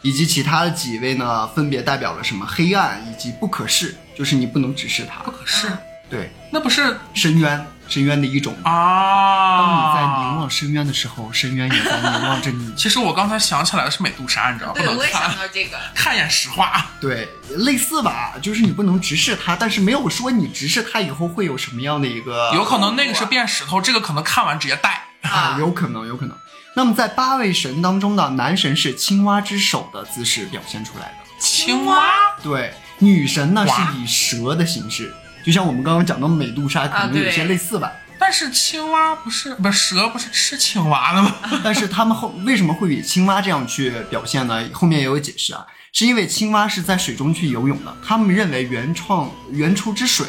[0.00, 5.22] 以及其他的几位呢，分别代表了什么黑暗以及不可视，就是你不能直视它。
[5.24, 5.68] 不可视。
[6.08, 8.56] 对，那不是深渊，深渊的一种。
[8.62, 9.58] 啊？
[9.58, 12.72] 当你在凝望深渊的时候，深渊也在凝望着你。
[12.76, 15.78] 其实我刚才想起来的是美杜莎，你知道，吗对，能我也想到这个。
[15.94, 16.86] 看一眼实话。
[17.00, 25.04] 对，类似吧，就是你不能直视它，但是没有说你直视它以后会有什么样的一个，有可能那个是变石头，这个可能看完直接带。
[25.22, 26.36] 啊，有可能，有可能。
[26.74, 32.04] 那么在八位神当中呢，男神是青蛙之手的姿势表现出来的，青蛙
[32.40, 35.12] 对，女神呢是以蛇的形式，
[35.44, 37.90] 就像我们刚刚讲到美杜莎，可能有些类似吧。
[38.20, 41.34] 但是青蛙不是不是蛇不是吃青蛙的吗？
[41.62, 44.62] 但是他们后为什么会以青蛙这样去表现呢？
[44.72, 50.26] 后面也有解释啊，是因为青蛙是在水中去游泳的，他们认为原创原初之水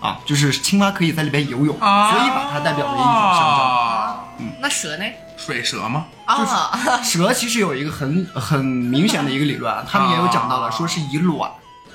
[0.00, 4.16] 啊，就是青蛙可以在里边游泳，啊所以把它代表为一种象征。
[4.40, 5.04] 嗯那蛇呢？
[5.36, 6.06] 水蛇吗？
[6.26, 11.50] 啊，蛇其实有一个很很明显的一个理论啊，他们也有讲到了，说是以卵，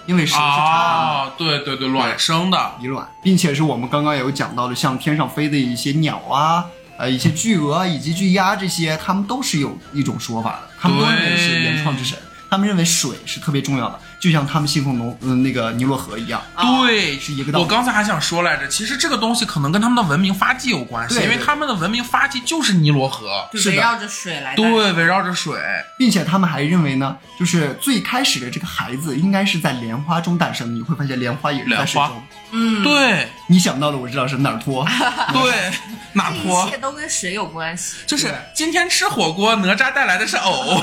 [0.07, 2.71] 因为蛇是产啊，对对对，卵生的。
[2.81, 6.65] 以卵，并且是我们刚刚也有讲到的，像天上飞的一些鸟啊，
[6.97, 12.17] 呃，一些巨鹅以及巨鸭这些，他们都是有一种说法的，他们都认为是原创之神，
[12.49, 16.41] 他们认为水是特别重要的，就像他们信奉农嗯、那个尼罗河一样。
[16.55, 24.55] 对，是一个道理我刚才还想说来着，其实这个东西可能跟他们的文明发迹有关系，因为对对他们的文明发迹就是尼罗河，是的围绕着水来。
[24.55, 25.57] 对，围绕着水。
[25.97, 30.73] 并且他们还认为呢，就是最开始的这个孩子应该是在莲花中诞生的。
[30.73, 32.23] 你会发现莲花也是在水中。
[32.51, 34.85] 嗯，对你想到的我知道是哪儿托，
[35.33, 35.71] 对，
[36.13, 37.95] 哪这托一切都跟水有关系。
[38.05, 40.81] 就是今天吃火锅，哪吒带来的是藕。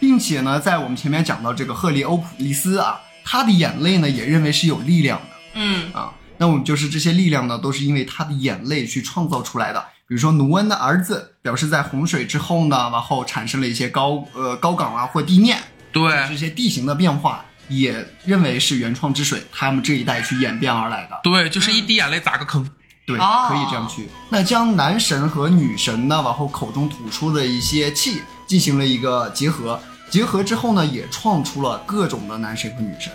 [0.00, 5.26] 并且呢，在我们前面讲到这个赫利欧普利斯啊，他的眼泪呢也认为是有力量的。
[5.54, 9.84] 嗯，啊，那我们就是这些力量呢，都是因为他的眼泪去创造出来的。
[10.08, 15.58] 比如说努恩的儿子，表示在洪水之后呢，然后产生了一些高呃高岗啊或地面
[15.90, 21.18] 对这对些地形的变化，也认为是原创之水，他们这一代去演变而来的。
[21.22, 22.68] 对，就是一滴眼泪砸个坑。
[23.06, 24.08] 对，哦可以这样去。
[24.28, 33.10] 那将男神和女神呢，往后口中吐出的一些气进行了一个结合，结合之后呢，也创出了各种的男神和女神。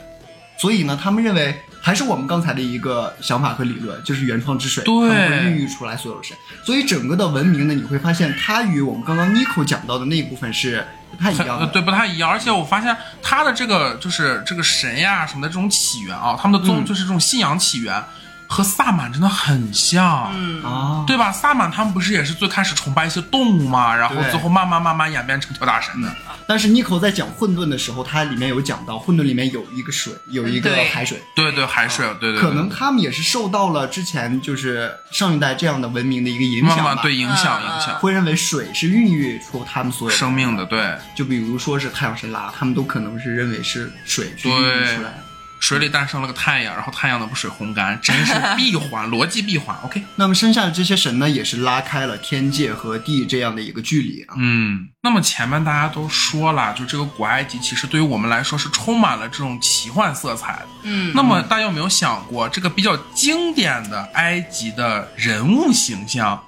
[0.58, 6.36] 所以呢，他们认为还是我们刚才的一个想法和理论，就是原创之水，对孕育出来所有神。
[6.66, 11.66] 所以整个的文明呢，你会发现它与我们刚刚 Nico 讲到的那一部分是不太一样的。
[11.66, 12.28] 呃对，不太一样。
[12.28, 18.04] 而且我发现他的这个就是这个神呀什么的这种起源啊，他们的宗、嗯就是这种信仰起源
[18.48, 20.32] 和萨满真的很像。
[20.34, 21.32] 嗯，啊，对吧？
[21.32, 26.16] 萨满他们不是也是最开始崇拜一些动物嘛，然后最后慢慢慢慢演变成跳大神的。
[26.48, 31.22] 但是 Nico 在讲混沌的时候，它里面有讲到混沌里面有一个水，有一个海水。
[31.36, 40.96] 对对，海水，对对对，可能他们也是受到了之前就是上一代这样的文明的一个影响吧，慢慢对影响嗯影响会认为水是孕育出他们所有生命的，对。
[41.16, 45.24] 就比如说是太阳神拉，他们都可能是认为是水去孕育出来的。
[45.68, 49.76] 水里诞生了个太阳，然后太阳能把水烘干，真是 闭环，逻辑闭环。
[49.84, 54.36] OK，那么生下的这些神呢，也是拉开了天界和地这样的一个距离啊。
[54.38, 60.68] 嗯，那么前面大家都说了，就这个古埃及其实对于我们来说是充满了这种奇幻色彩的。
[60.84, 66.42] 嗯，那么大家有没有想过，这个比较经典的埃及的人物形象，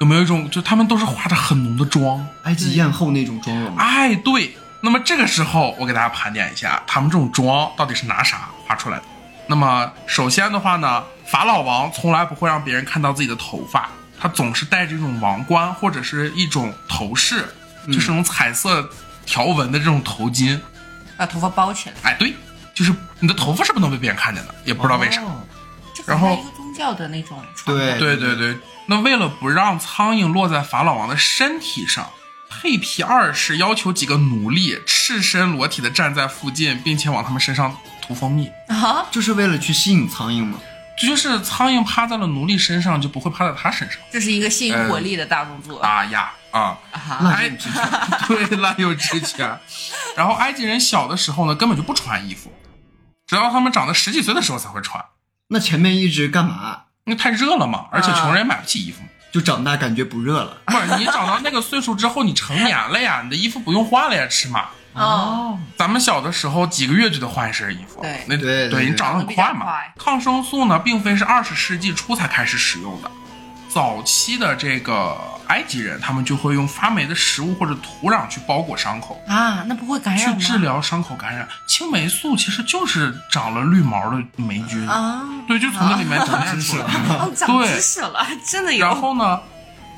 [0.00, 2.26] 有没有一种就他们都是化着很浓的妆？
[2.42, 4.54] 埃及艳后那种妆容，哎，对。
[4.80, 9.04] 那么这个时候，我给大家盘点一下，他们这种妆到底是拿啥画出来的？
[9.46, 13.88] 那么首先的话呢，法老王从来不会让别人看到自己的头发，
[14.18, 17.46] 他总是戴着一种王冠或者是一种头饰，
[17.86, 18.88] 就是那种彩色
[19.26, 20.58] 条纹的这种头巾。
[21.16, 22.34] 把头发包起来，哎，对，
[22.74, 25.22] 就是你的头发是不能被别人看见的，也不知道为啥。
[25.22, 25.42] 哦
[26.06, 27.98] 然后一个宗教的那种传对。
[27.98, 32.08] 对对对，那为了不让苍蝇落在法老王的身体上，
[32.50, 38.50] 佩皮二世要求几个奴隶赤身裸体的站在附近，并且往他们身上涂蜂蜜。
[38.68, 40.58] 啊，就是为了去吸引苍蝇吗。
[40.98, 43.98] 这就是苍蝇趴在了奴隶身上，就不会趴在他身上。
[44.10, 45.80] 这是一个吸引火力的大动作。
[45.80, 46.76] 啊呀啊！
[46.90, 47.88] 啊滥用之权。
[48.28, 49.58] 对，滥用职权。
[50.14, 52.52] 然后埃及人小的时候呢，根本就不穿衣服，
[53.26, 55.02] 直到他们长到十几岁的时候才会穿，
[55.48, 56.82] 那前面一直干嘛？
[57.04, 59.00] 因为太热了嘛，而且穷人也买不起衣服。
[59.32, 60.58] 就长大感觉不热了。
[60.66, 64.66] 不是你长到那个岁数之后，你成年了呀， 你的衣服不用换了呀，尺码。
[64.92, 69.66] 哦，咱们小的时候几个月就得换一身衣服，对那对对对你长得很快嘛。
[69.96, 73.08] 抗生素呢，并非是二十世纪初才开始使用的，
[73.68, 75.16] 早期的这个
[75.50, 80.46] 埃及人，他们就会用发霉的食物或者土壤去包裹伤口，啊，那不会感染去？
[80.46, 81.46] 治疗伤口感染。
[81.66, 86.84] 青霉素其实就是长了绿毛的霉菌，啊，对，就从那里面展现出来。
[86.84, 88.86] 哦， 长对知识了，真的有。
[88.86, 89.40] 然后呢，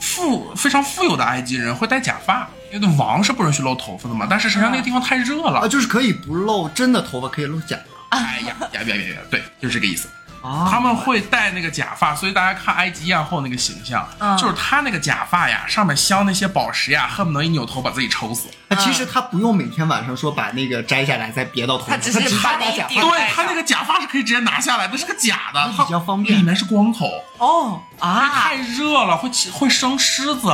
[0.00, 4.26] 富非常富有的埃及人会戴假发，因为王是不允许露头发的嘛。
[4.30, 7.84] 但是实际上那个地方太热了啊，，就是可以不露真的头发，可以露假的。
[8.08, 9.20] 哎呀呀呀呀呀！
[9.30, 10.08] 对，就是这个意思。
[10.42, 14.36] 啊他们会戴那个假发，所以大家看埃及艳后那个形象，嗯。
[14.36, 18.48] 就是他那个假发呀，上面镶那些宝石呀，恨不得一扭头把自己抽死。
[18.68, 27.06] 那其实他不用每天晚上说把那个摘下来再别到头上，他只是把把那假发对他那个假发是可以直接拿下来的，是个假的，比较方便里面是光头，
[27.38, 28.28] 哦啊。
[28.28, 30.48] 太，热了会起会生虱子，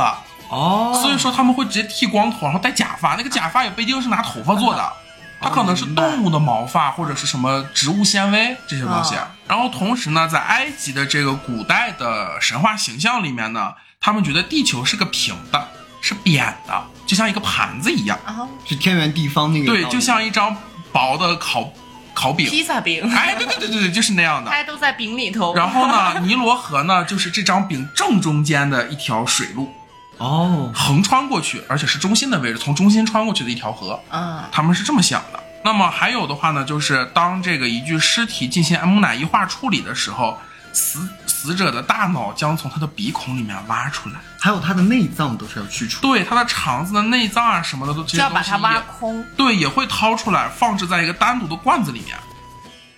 [0.49, 3.15] 哦，所以说他们会直接剃光头，然后戴假发。
[3.15, 4.93] 那个假发也不一定是拿头发做的，
[5.41, 9.15] 它可能是动物的毛发或者是什么植物纤维这些东西。
[9.15, 15.67] 啊然后同时呢，在埃及的这个古代的神话形象里面呢，他们觉得地球是个平的，
[16.01, 20.55] 是扁的，就像一个盘子一样，啊，是天圆地方那个对，就像一张
[20.91, 21.73] 薄的烤
[22.13, 22.47] 烤饼。
[22.47, 24.51] 披萨饼，哎，对对对对对，就是那样的。
[24.53, 25.55] 它都在饼里头。
[25.55, 29.73] 然后呢，尼罗河呢，就是这张饼正中间的一条水路，
[30.19, 33.99] 哦，横穿过去，而且是中心的位置，从中心穿过去的一条河。
[34.09, 35.39] 啊，他们是这么想的。
[35.63, 40.37] 那么还有的话呢，就是当这个一具尸体进行木乃伊化处理的时候，
[40.71, 46.01] 死死者的大脑将从他的鼻孔里面挖出来，还有他的内脏都是要去除。
[46.01, 49.25] 对他的肠子的内脏啊什么的都这就些东西要把它挖空。
[49.35, 52.17] 对也会掏出来，放置在一个单独的罐子里面。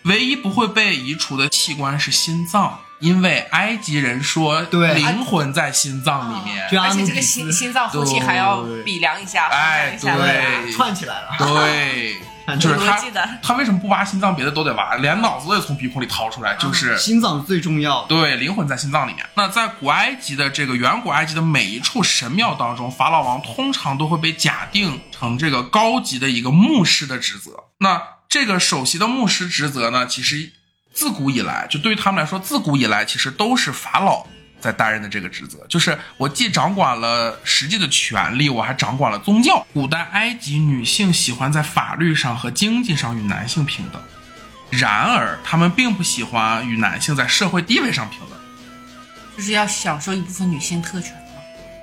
[0.04, 6.66] 唯一不会被移除的器官是心脏，因为埃及人说对灵魂在心脏里面。
[6.82, 11.36] 而且这个心心脏后期还要比量一下，哎对串起来了。
[11.38, 12.16] 对，
[12.58, 12.78] 就是
[13.42, 18.04] 他为什么不挖心脏，别的都得挖，连脑子都得从鼻孔里掏出来，就是心脏最重要。
[18.06, 19.26] 对，灵魂在心脏里面。
[19.36, 27.52] 那在古埃及的这个远古埃及的每一处神庙当中，法老王通常都会被假定成这个高级的一个牧师的职责。
[27.80, 30.54] 那这个首席的牧师职责呢，其实
[30.94, 34.26] 自古以来，就对于他们来说，自古以来其实都是法老
[34.60, 39.66] 在担任的这个职责，就是我既掌管了实际的权利，我还掌管了宗教。
[39.74, 44.02] 古代埃及女性喜欢在法律上和经济上与男性平等。
[44.70, 48.38] 然而，他们并不喜欢与男性在社会地位上平等。
[49.36, 51.16] 就是要享受一部分女性特权。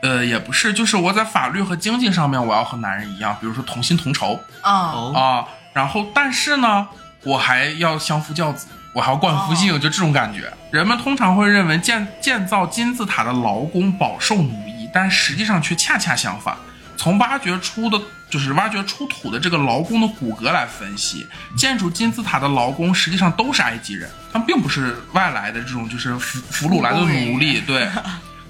[0.03, 5.49] 呃，也不是，就是我在法律和经济上面，我要和男人一样，比如说同薪同酬啊，哦，啊。
[5.73, 6.87] 然后，但是呢，
[7.25, 10.53] 我还要相夫教子，我还要冠夫姓，就这种感觉。
[10.73, 16.57] 人们通常会认为建建造金字塔的劳工饱受奴役，但实际上却恰恰相反。
[16.97, 17.97] 从挖掘出的，
[18.29, 21.25] 就是挖掘出土的这个劳工的骨骼来分析，
[21.57, 27.89] 建筑金字塔的劳工实际上都是埃及人，他们并不是外来的这种就是俘俘虏来的奴隶， 对。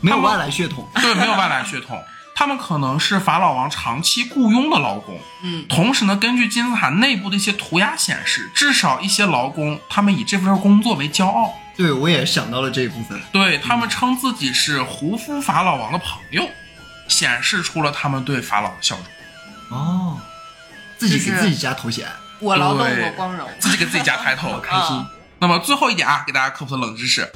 [0.01, 0.89] 没有外来血统。
[0.95, 2.03] 对，没有外来血统，
[2.39, 5.19] 他们可能是法老王长期雇佣的劳工。
[5.43, 13.21] 嗯，同时呢，根据金字塔内部的一些涂鸦显示，至少一些劳工他们以这份工作为骄傲，对，我也想到了这一部分。
[13.33, 16.49] 对他们称自己是胡夫法老王的朋友，
[17.09, 20.21] 显示出了他们对法老的效忠，哦，
[20.97, 22.07] 自己给自己加头衔，
[22.39, 23.49] 我劳动我光荣。
[23.59, 24.61] 自己给自己加抬头 好。
[24.61, 25.11] 开心啊。
[25.41, 27.29] 那么最后一点啊，给大家科普的冷知识。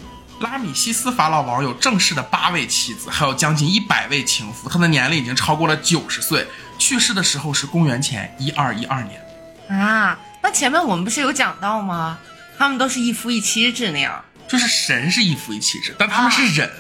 [0.43, 6.47] 拉米西斯法老王有正式的八位妻子，还有将近一百位情妇，他的年龄已经超过了九十岁，
[6.78, 9.80] 去世的时候是公元前一二一二年。
[9.80, 12.18] 啊，那前面我们不是有讲到吗？
[12.59, 14.22] 他们都是一夫一妻制那样。
[14.49, 16.70] 就是神是一夫一妻制，但他们是人，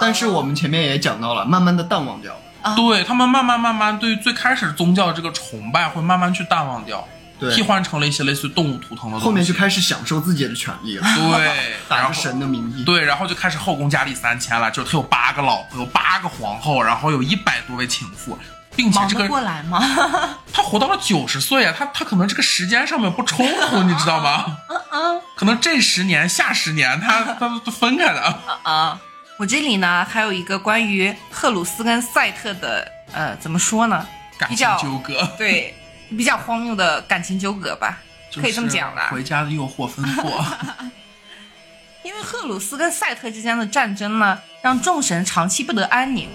[0.00, 2.32] 但是我们前面也讲到了，慢慢的淡忘掉。
[2.62, 9.24] 啊对他们慢慢慢慢对最开始宗教这个崇拜会慢慢去淡忘掉，对替，换成了一些类似于动物图腾的东西。
[9.24, 11.46] 后面就开始享受自己的权利了，对，
[11.88, 12.84] 打着然后神的名义。
[12.84, 18.38] 对，然后就开始后宫佳丽三千了，就是他有八个老婆，有八个皇后，然后有一百多位情妇，
[18.74, 19.80] 并且忙得这个过来吗？
[20.52, 24.56] 他活到了九十岁啊，他他可能这个时间上面不冲突， 你知道吗？
[24.92, 28.38] 嗯可能这十年下十年他他都分开的。
[28.64, 28.98] 啊，
[29.36, 34.04] 我这里呢还有一个关于赫鲁斯跟赛特的，呃，怎么说呢？
[34.36, 35.76] 感情比较纠葛，对，
[36.16, 37.98] 比较荒谬的感情纠葛吧，
[38.34, 39.08] 可以这么讲吧。
[39.10, 40.44] 回家的诱惑分货。
[42.04, 46.28] 因为赫鲁斯跟赛特之间的战争呢，让众神长期不得安宁。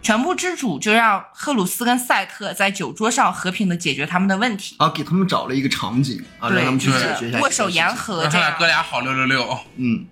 [0.00, 7.96] 全部之主就让赫鲁斯跟赛特在酒桌上和平的解决他们的问题，啊，给他们找了一个场景啊，对让他们去解决一下握手言言。
[7.96, 8.66] 和这样他俩哥。
[8.66, 9.58] 俩好六六六。
[9.76, 10.06] 嗯，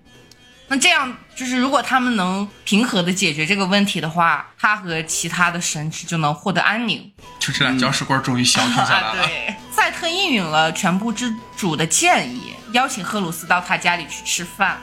[0.73, 7.13] 那这样就是，如果他们能平和的解决这个问题的话，他和其他的神祇就能获得安宁。
[7.39, 9.21] 就这俩搅屎棍终于消停下来啊，了。
[9.29, 14.79] 对，赛特应允了全部之主的建议，邀请赫鲁斯到他家里去吃饭。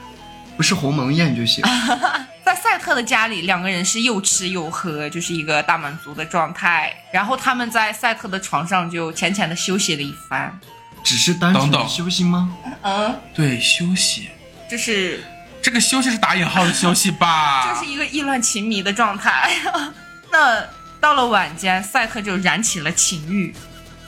[0.56, 1.64] 不是鸿蒙宴就行。
[2.46, 6.94] 在赛特的家里，两个人是又吃又喝，就是一个大满足的状态。
[7.12, 10.56] 然后他们在赛特的床上就浅浅的休息了一番。
[11.02, 12.56] 只是单纯的等等休息吗？
[12.82, 14.28] 嗯，对，休息，
[14.70, 15.24] 就是
[15.62, 17.72] 这个休息是打引号的休息吧？
[17.74, 19.50] 就是一个意乱情迷的状态。
[20.32, 20.62] 那
[21.00, 23.54] 到了晚间，赛克就燃起了情欲，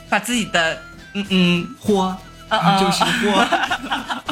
[0.08, 0.82] 把自己的
[1.14, 2.16] 嗯嗯豁，
[2.48, 3.46] 嗯嗯就是豁。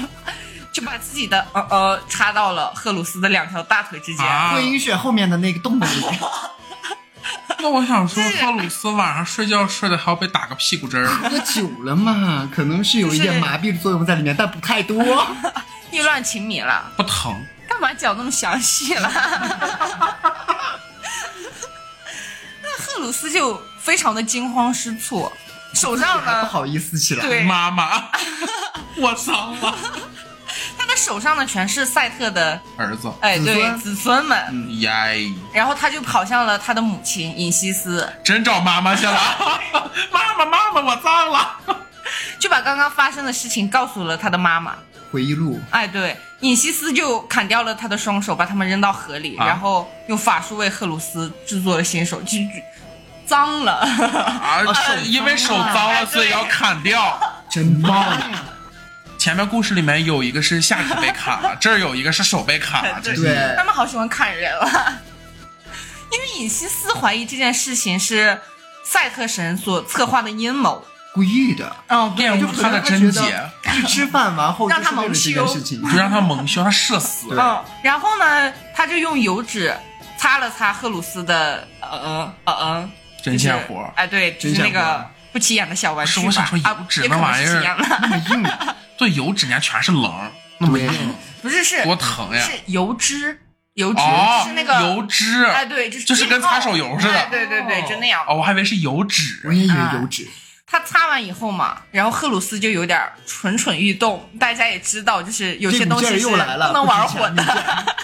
[0.73, 4.25] 就把自己的呃呃插到了赫鲁斯的两条大腿之间。
[4.25, 6.05] 啊会阴穴后面的那个洞洞里。
[7.59, 11.07] 那我想说，赫鲁斯晚上睡觉睡的还要被打个屁股针儿。
[11.29, 14.97] 喝酒了嘛，可能是有一点麻痹的作用在里面，但不太多。
[15.91, 17.35] 意乱情迷了，不疼，
[17.69, 19.11] 干嘛讲那么详细了？
[22.63, 25.33] 那赫鲁斯就非常的惊慌失措，
[25.75, 27.23] 手上呢，不好意思起来。
[27.23, 28.05] 对妈妈，
[28.97, 29.75] 我脏了。
[30.77, 34.47] 他的手上呢全是赛特的，儿子，哎，对，子孙子孙们。
[34.51, 34.91] 嗯耶，
[35.53, 39.13] 然后他就跑向了他的母亲尹西斯，真找妈妈去了。
[40.11, 41.57] 妈妈，妈妈，我脏了。
[42.39, 44.75] 就把刚刚发生的事情告诉了他的妈妈。
[45.11, 52.45] 回忆录，哎，对，尹西斯就砍掉了他的双手，把他们扔到河里，啊然后用法术为赫鲁斯制作了新手，就就
[53.27, 53.73] 脏了。
[53.73, 57.19] 啊， 手因为手脏了，所以要砍掉。
[57.51, 58.21] 真棒！
[59.19, 64.99] 前面故事里面有一个是下体被砍了，这儿有一个是手被砍了， 这是对他们好喜欢砍人啊，
[66.13, 68.41] 因为尹西斯怀疑这件事情是
[68.85, 70.85] 赛特神所策划的阴谋。
[71.13, 73.21] 故意的，嗯，对，玷污他的贞洁，
[73.73, 75.45] 去 吃饭完后让他蒙羞。
[75.45, 77.29] 就让他蒙羞，他社死。
[77.29, 79.75] 对嗯，然后呢，他就用油纸
[80.17, 82.91] 擦了擦赫鲁斯的呃呃呃呃
[83.23, 86.21] 针线活，哎，对，就是那个不起眼的小玩具吧。
[86.21, 88.45] 是我想说啊油纸那玩意儿那么硬，
[88.97, 90.13] 对，油纸人家全是棱，
[90.59, 92.41] 那么对硬，不是是多疼呀！
[92.41, 93.37] 是油脂，
[93.75, 98.25] 油脂、哦，是那个油脂，哎，对，就是就是跟擦手油似的哎对对对，就那样。
[98.29, 99.53] 哦，我还以为是油脂我。
[99.53, 100.29] 也以为啊油脂。
[100.71, 104.31] 他擦完以后嘛，然后赫鲁斯就有点蠢蠢欲动。
[104.39, 107.43] 大家也知道，就是有些东西是不能玩火的。
[107.45, 107.97] 的。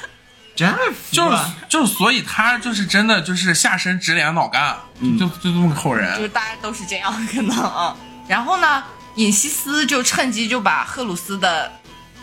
[0.56, 6.28] 真服就是啊就是，所以他就是真的就是下身直连脑干，嗯就就这么个口就是。
[6.30, 7.94] 大家都是这样可能啊。
[8.26, 8.82] 然后呢，
[9.16, 11.70] 尹西斯就趁机就把赫鲁斯的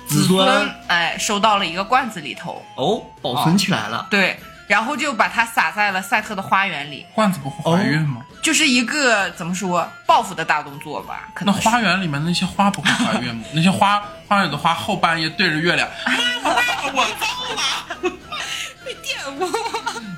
[0.08, 4.08] 子孙孙哎收到了一个罐子里头，哦，保存起来了。
[4.10, 8.22] 对，然后就把它撒在了赛特的花园里，罐子不会怀孕吗？
[8.44, 11.30] 就是一个怎么说报复的大动作吧？
[11.34, 13.44] 可能那花园里面那些花不会怀孕吗？
[13.54, 16.14] 那些花花园里的花后半夜对着月亮，妈
[16.52, 18.12] 妈妈妈，我脏了。
[18.86, 19.50] 被玷污。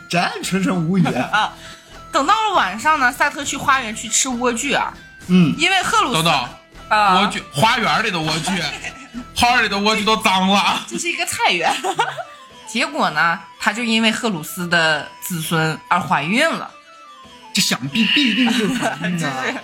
[0.10, 1.54] 真纯纯无语啊。
[2.12, 4.92] 等到了晚上呢，赛特去花园去吃莴苣啊，
[5.28, 6.34] 嗯，因为赫鲁斯等等，
[6.90, 8.60] 啊莴苣，花园里的莴苣，
[9.38, 10.84] 花园里的莴苣都脏了。
[10.88, 11.72] 这是一个菜园。
[12.68, 16.72] 结果呢，他就因为赫鲁斯的子孙而怀孕了。
[17.56, 19.44] 这想必必定是怀孕就啊。
[19.48, 19.56] 是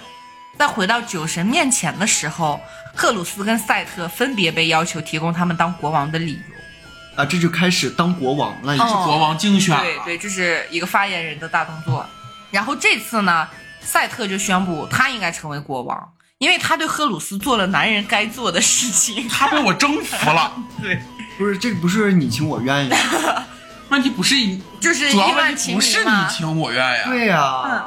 [0.57, 2.61] 在回到酒神面前的时候，
[2.95, 7.21] 赫鲁斯跟赛特分别被要求提供他们当国王的理由。
[7.21, 8.87] 啊，这就开始当国王了，已经。
[8.87, 12.05] 哦国王竞选了对对，这是一个发言人的大动作。
[12.51, 13.45] 然后这次呢，
[13.81, 19.27] 赛特就宣布他应该成为国王，因为他对赫鲁斯做了男人该做的事情。
[19.27, 20.53] 他被我征服了。
[20.81, 20.97] 对
[21.37, 22.97] 不是这个不是你情我愿呀？
[23.91, 27.81] 问题不是你，就是主要问题不是你情我愿呀，对呀，嗯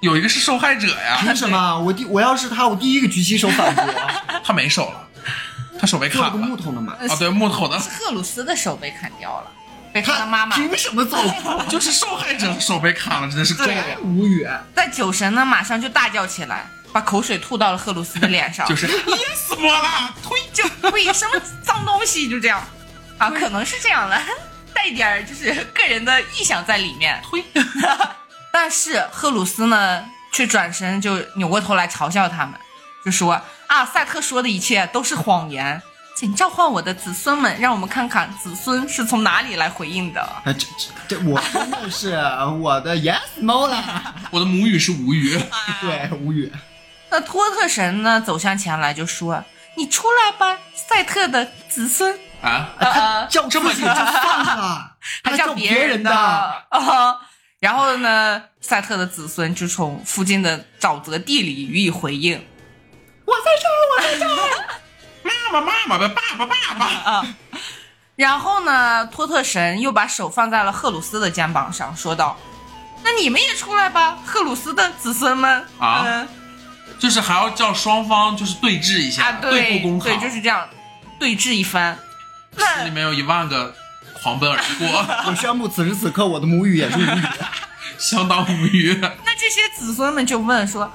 [0.00, 1.76] 有一个是受害者呀，凭什么？
[1.80, 3.84] 我第我要是他，我第一个举起手反驳，
[4.44, 5.08] 他没手了，
[5.80, 6.46] 他手被做了个砍了。
[6.46, 6.92] 木头的嘛。
[6.92, 9.50] 啊，对，木头的，是赫鲁斯的手被砍掉了，
[9.92, 11.18] 被他的妈妈凭什么走？
[11.68, 13.74] 就是受害者的手被砍了，真的是够了。
[14.04, 14.46] 无语。
[14.76, 22.62] 在酒神呢，马上就大叫起来，把口水吐到了赫鲁斯的脸上，就是 噎死我了，推就喂什么脏东西，就这样
[23.18, 24.16] 啊，可能是这样的，
[24.78, 27.20] 带一点儿就是个人的臆想在里面。
[27.28, 27.44] 推，
[28.52, 32.54] 但是赫鲁斯呢，却转身就扭过头来嘲笑他们，
[33.04, 35.82] 就说啊，赛特说的一切都是谎言，
[36.14, 40.20] 请召唤我的子孙们，让我们看看子孙是从哪里来回应的。
[40.20, 42.14] 啊，这这这，我真的是
[42.60, 44.14] 我的 yes no 啦。
[44.30, 45.36] 我的母语是无语。
[45.80, 46.52] 对，无语。
[47.10, 49.42] 那托特神呢，走向前来就说
[49.76, 56.10] ：“你出来吧，赛特的子孙。”啊，呃，叫自己就算了， 还叫叫别人的。
[56.10, 56.64] 啊
[57.60, 62.46] 然后呢，赛特的子孙就从附近的沼泽地里予以回应。
[63.24, 64.78] 我在这儿，我在这儿。
[65.50, 67.26] 妈妈妈妈爸爸爸爸啊，
[68.14, 72.36] 然后呢，托特神又把手放在了赫鲁斯的肩膀上，说道
[73.02, 76.28] ：“那你们也出来吧，赫鲁斯的子孙们。”啊嗯
[76.98, 80.68] 就是还要叫双方就是对峙一下，啊，对簿公堂，对，就是这样
[81.18, 81.98] 对峙一番。
[82.58, 83.74] 这里面有一万个
[84.12, 84.86] 狂奔而过，
[85.26, 87.22] 我宣布，此时此刻我的母语也是无语。
[87.98, 88.96] 相当无语。
[89.00, 90.88] 那这些子孙们就问说：“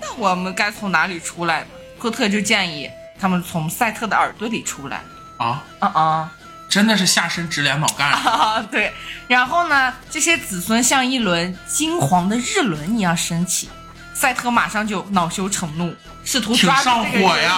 [0.00, 1.66] 那我们该从哪里出来呢？”
[2.00, 2.88] 托特就建议
[3.18, 5.02] 他们从赛特的耳朵里出来。
[5.38, 6.32] 啊，啊啊
[6.68, 8.10] 真的是下身直连脑干。
[8.10, 8.62] 啊！
[8.70, 8.92] 对，
[9.28, 13.68] 然后呢，这些子孙像一轮金黄的日轮一样升起，
[14.14, 15.94] 赛特马上就恼羞成怒，
[16.24, 17.50] 试图抓上这个人火呀！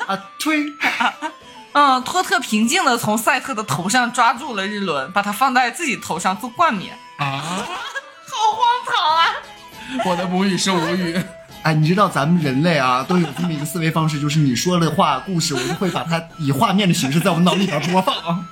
[0.08, 0.64] 啊，推！
[1.76, 6.98] 嗯，托特平静的从赛特的头上抓住了日轮，把它放在自己头上做冠冕。
[7.18, 9.26] 啊， 好荒唐啊！
[10.06, 11.22] 我的母语是无语。
[11.62, 18.48] 哎，你知道咱们人类啊，都有这么一个思维方式，就是你说的话、故事，我就会把它以画面的形式在我们脑里边播放啊。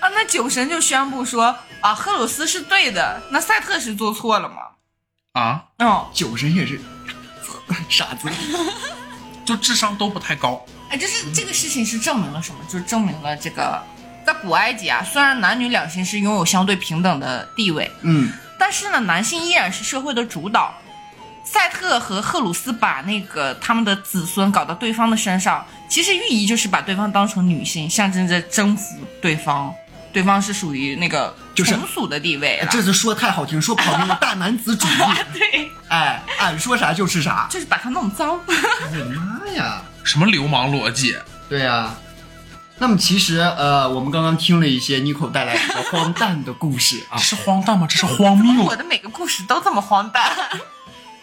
[0.00, 4.56] 啊，那酒神就宣布说啊，赫鲁斯是对的，那赛特是做错了吗？
[5.34, 6.80] 啊，嗯，酒神也是
[7.90, 8.26] 傻子，
[9.44, 10.64] 就智商都不太高。
[10.90, 12.58] 哎，就是这个事情是证明了什么？
[12.68, 13.82] 就是证明了这个，
[14.26, 20.74] 在古埃及啊，虽然男女两性是拥有相对平等的地位，嗯，但是呢，男性依然是社会的主导。
[21.44, 29.74] 赛特和赫鲁斯把那个他们的子孙搞到对方的身上，其实寓意就是把对方当成女性，象征着征服对方。
[30.12, 34.90] 对方是属于那个就是从属的地位了，这次说太好听，说不好听是大男子主义。
[35.32, 37.46] 对，哎，俺说啥就是啥。
[37.50, 38.38] 就是把他弄脏。
[38.44, 39.82] 我的妈呀！
[40.04, 41.16] 什么流氓逻辑？
[41.48, 41.94] 对呀、
[42.78, 47.16] 那么其实呃，我们刚刚听了一些 Nico 带来的荒诞的故事 啊。
[47.16, 47.86] 是荒诞吗？
[47.88, 48.76] 这是荒谬我。
[48.76, 50.30] 的每个故事都这么荒诞。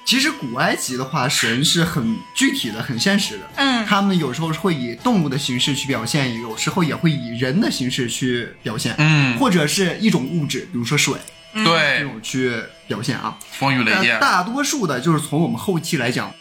[0.04, 3.50] 其实古埃及的话，神是很具体的、很现实的。
[3.56, 11.16] 嗯他们有时候会以动物的形式去表现，有时候也会以人的形式去表现，嗯，或者是一种物质，比如说水
[11.54, 11.64] 对
[12.00, 12.54] 这，种去
[12.88, 13.36] 表现啊。
[13.52, 14.20] 风雨雷电。
[14.20, 16.32] 大多数的，就是从我们后期来讲，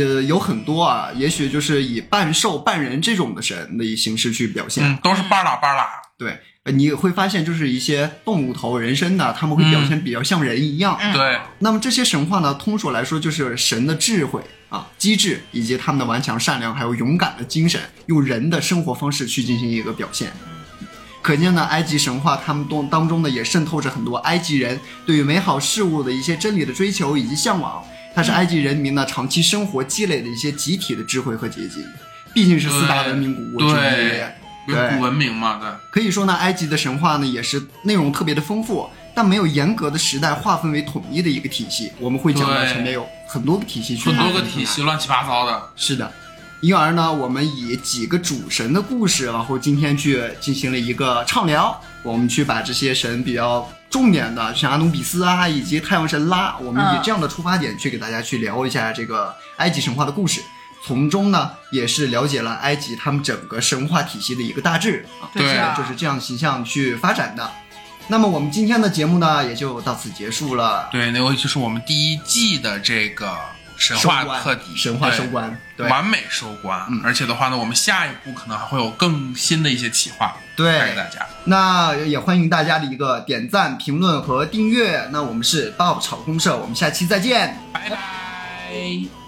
[0.00, 4.84] 呃，有很多啊，也许就是以半兽半人这种的神的形式去表现。
[4.84, 5.86] 嗯，都是巴拉巴拉。
[6.16, 10.96] 对，呃你会发现，就是一些动物头人身的，他们会表现比较像人一样。
[11.00, 20.32] 嗯对，那么这些神话呢，通俗来说就是神的智慧啊、机智，以及他们的顽强、善良，还有勇敢的精神，用人的生活方式去进行一个表现。
[21.20, 27.82] 可见呢，埃及神话他们当当中呢，也渗透着很多埃及人对于美好事物的一些真理的追求以及向往。
[28.14, 31.84] 它是埃及人民呢长期生活积累的一些集体的智慧和结晶。
[32.32, 34.20] 毕竟是四大文明古国之一
[34.66, 35.60] 对，古文明嘛？
[35.60, 41.92] 对，可以说呢，埃及的神话呢也是内容特别的丰富，但没有严格的时代划分为统一的一个体系。
[42.00, 45.62] 我们会讲到前面有很多个体系去很多个体系乱七八糟的。
[45.76, 46.10] 是的，
[46.62, 60.40] 因而呢，我们以几个主神的故事，然后今天去进行了一个畅聊，我们去把这些神比较重点的，像阿努比斯啊，以及太阳神拉，我们以嗯这样的出发点去给大家去聊一下这个埃及神话的故事。
[60.84, 67.48] 从中呢，也是了解了埃及他们整个神话体系的一个大致啊，对啊就是这样形象去发展的。
[68.08, 70.88] 那么我们今天的节目呢，也就到此结束了。
[70.90, 73.32] 对，那个就是我们第一季的这个
[73.76, 76.86] 神话课底，神话对收官，对完美收官。
[76.88, 81.26] 嗯而且的话呢，我们下一步可能还会有更新的一些企划带给对大，家。
[81.44, 85.08] 那也欢迎大家的一个点赞、评论和订阅。
[85.10, 87.58] 那我们是 Bob 炒公社，我们下期再见。
[87.72, 89.23] 拜拜。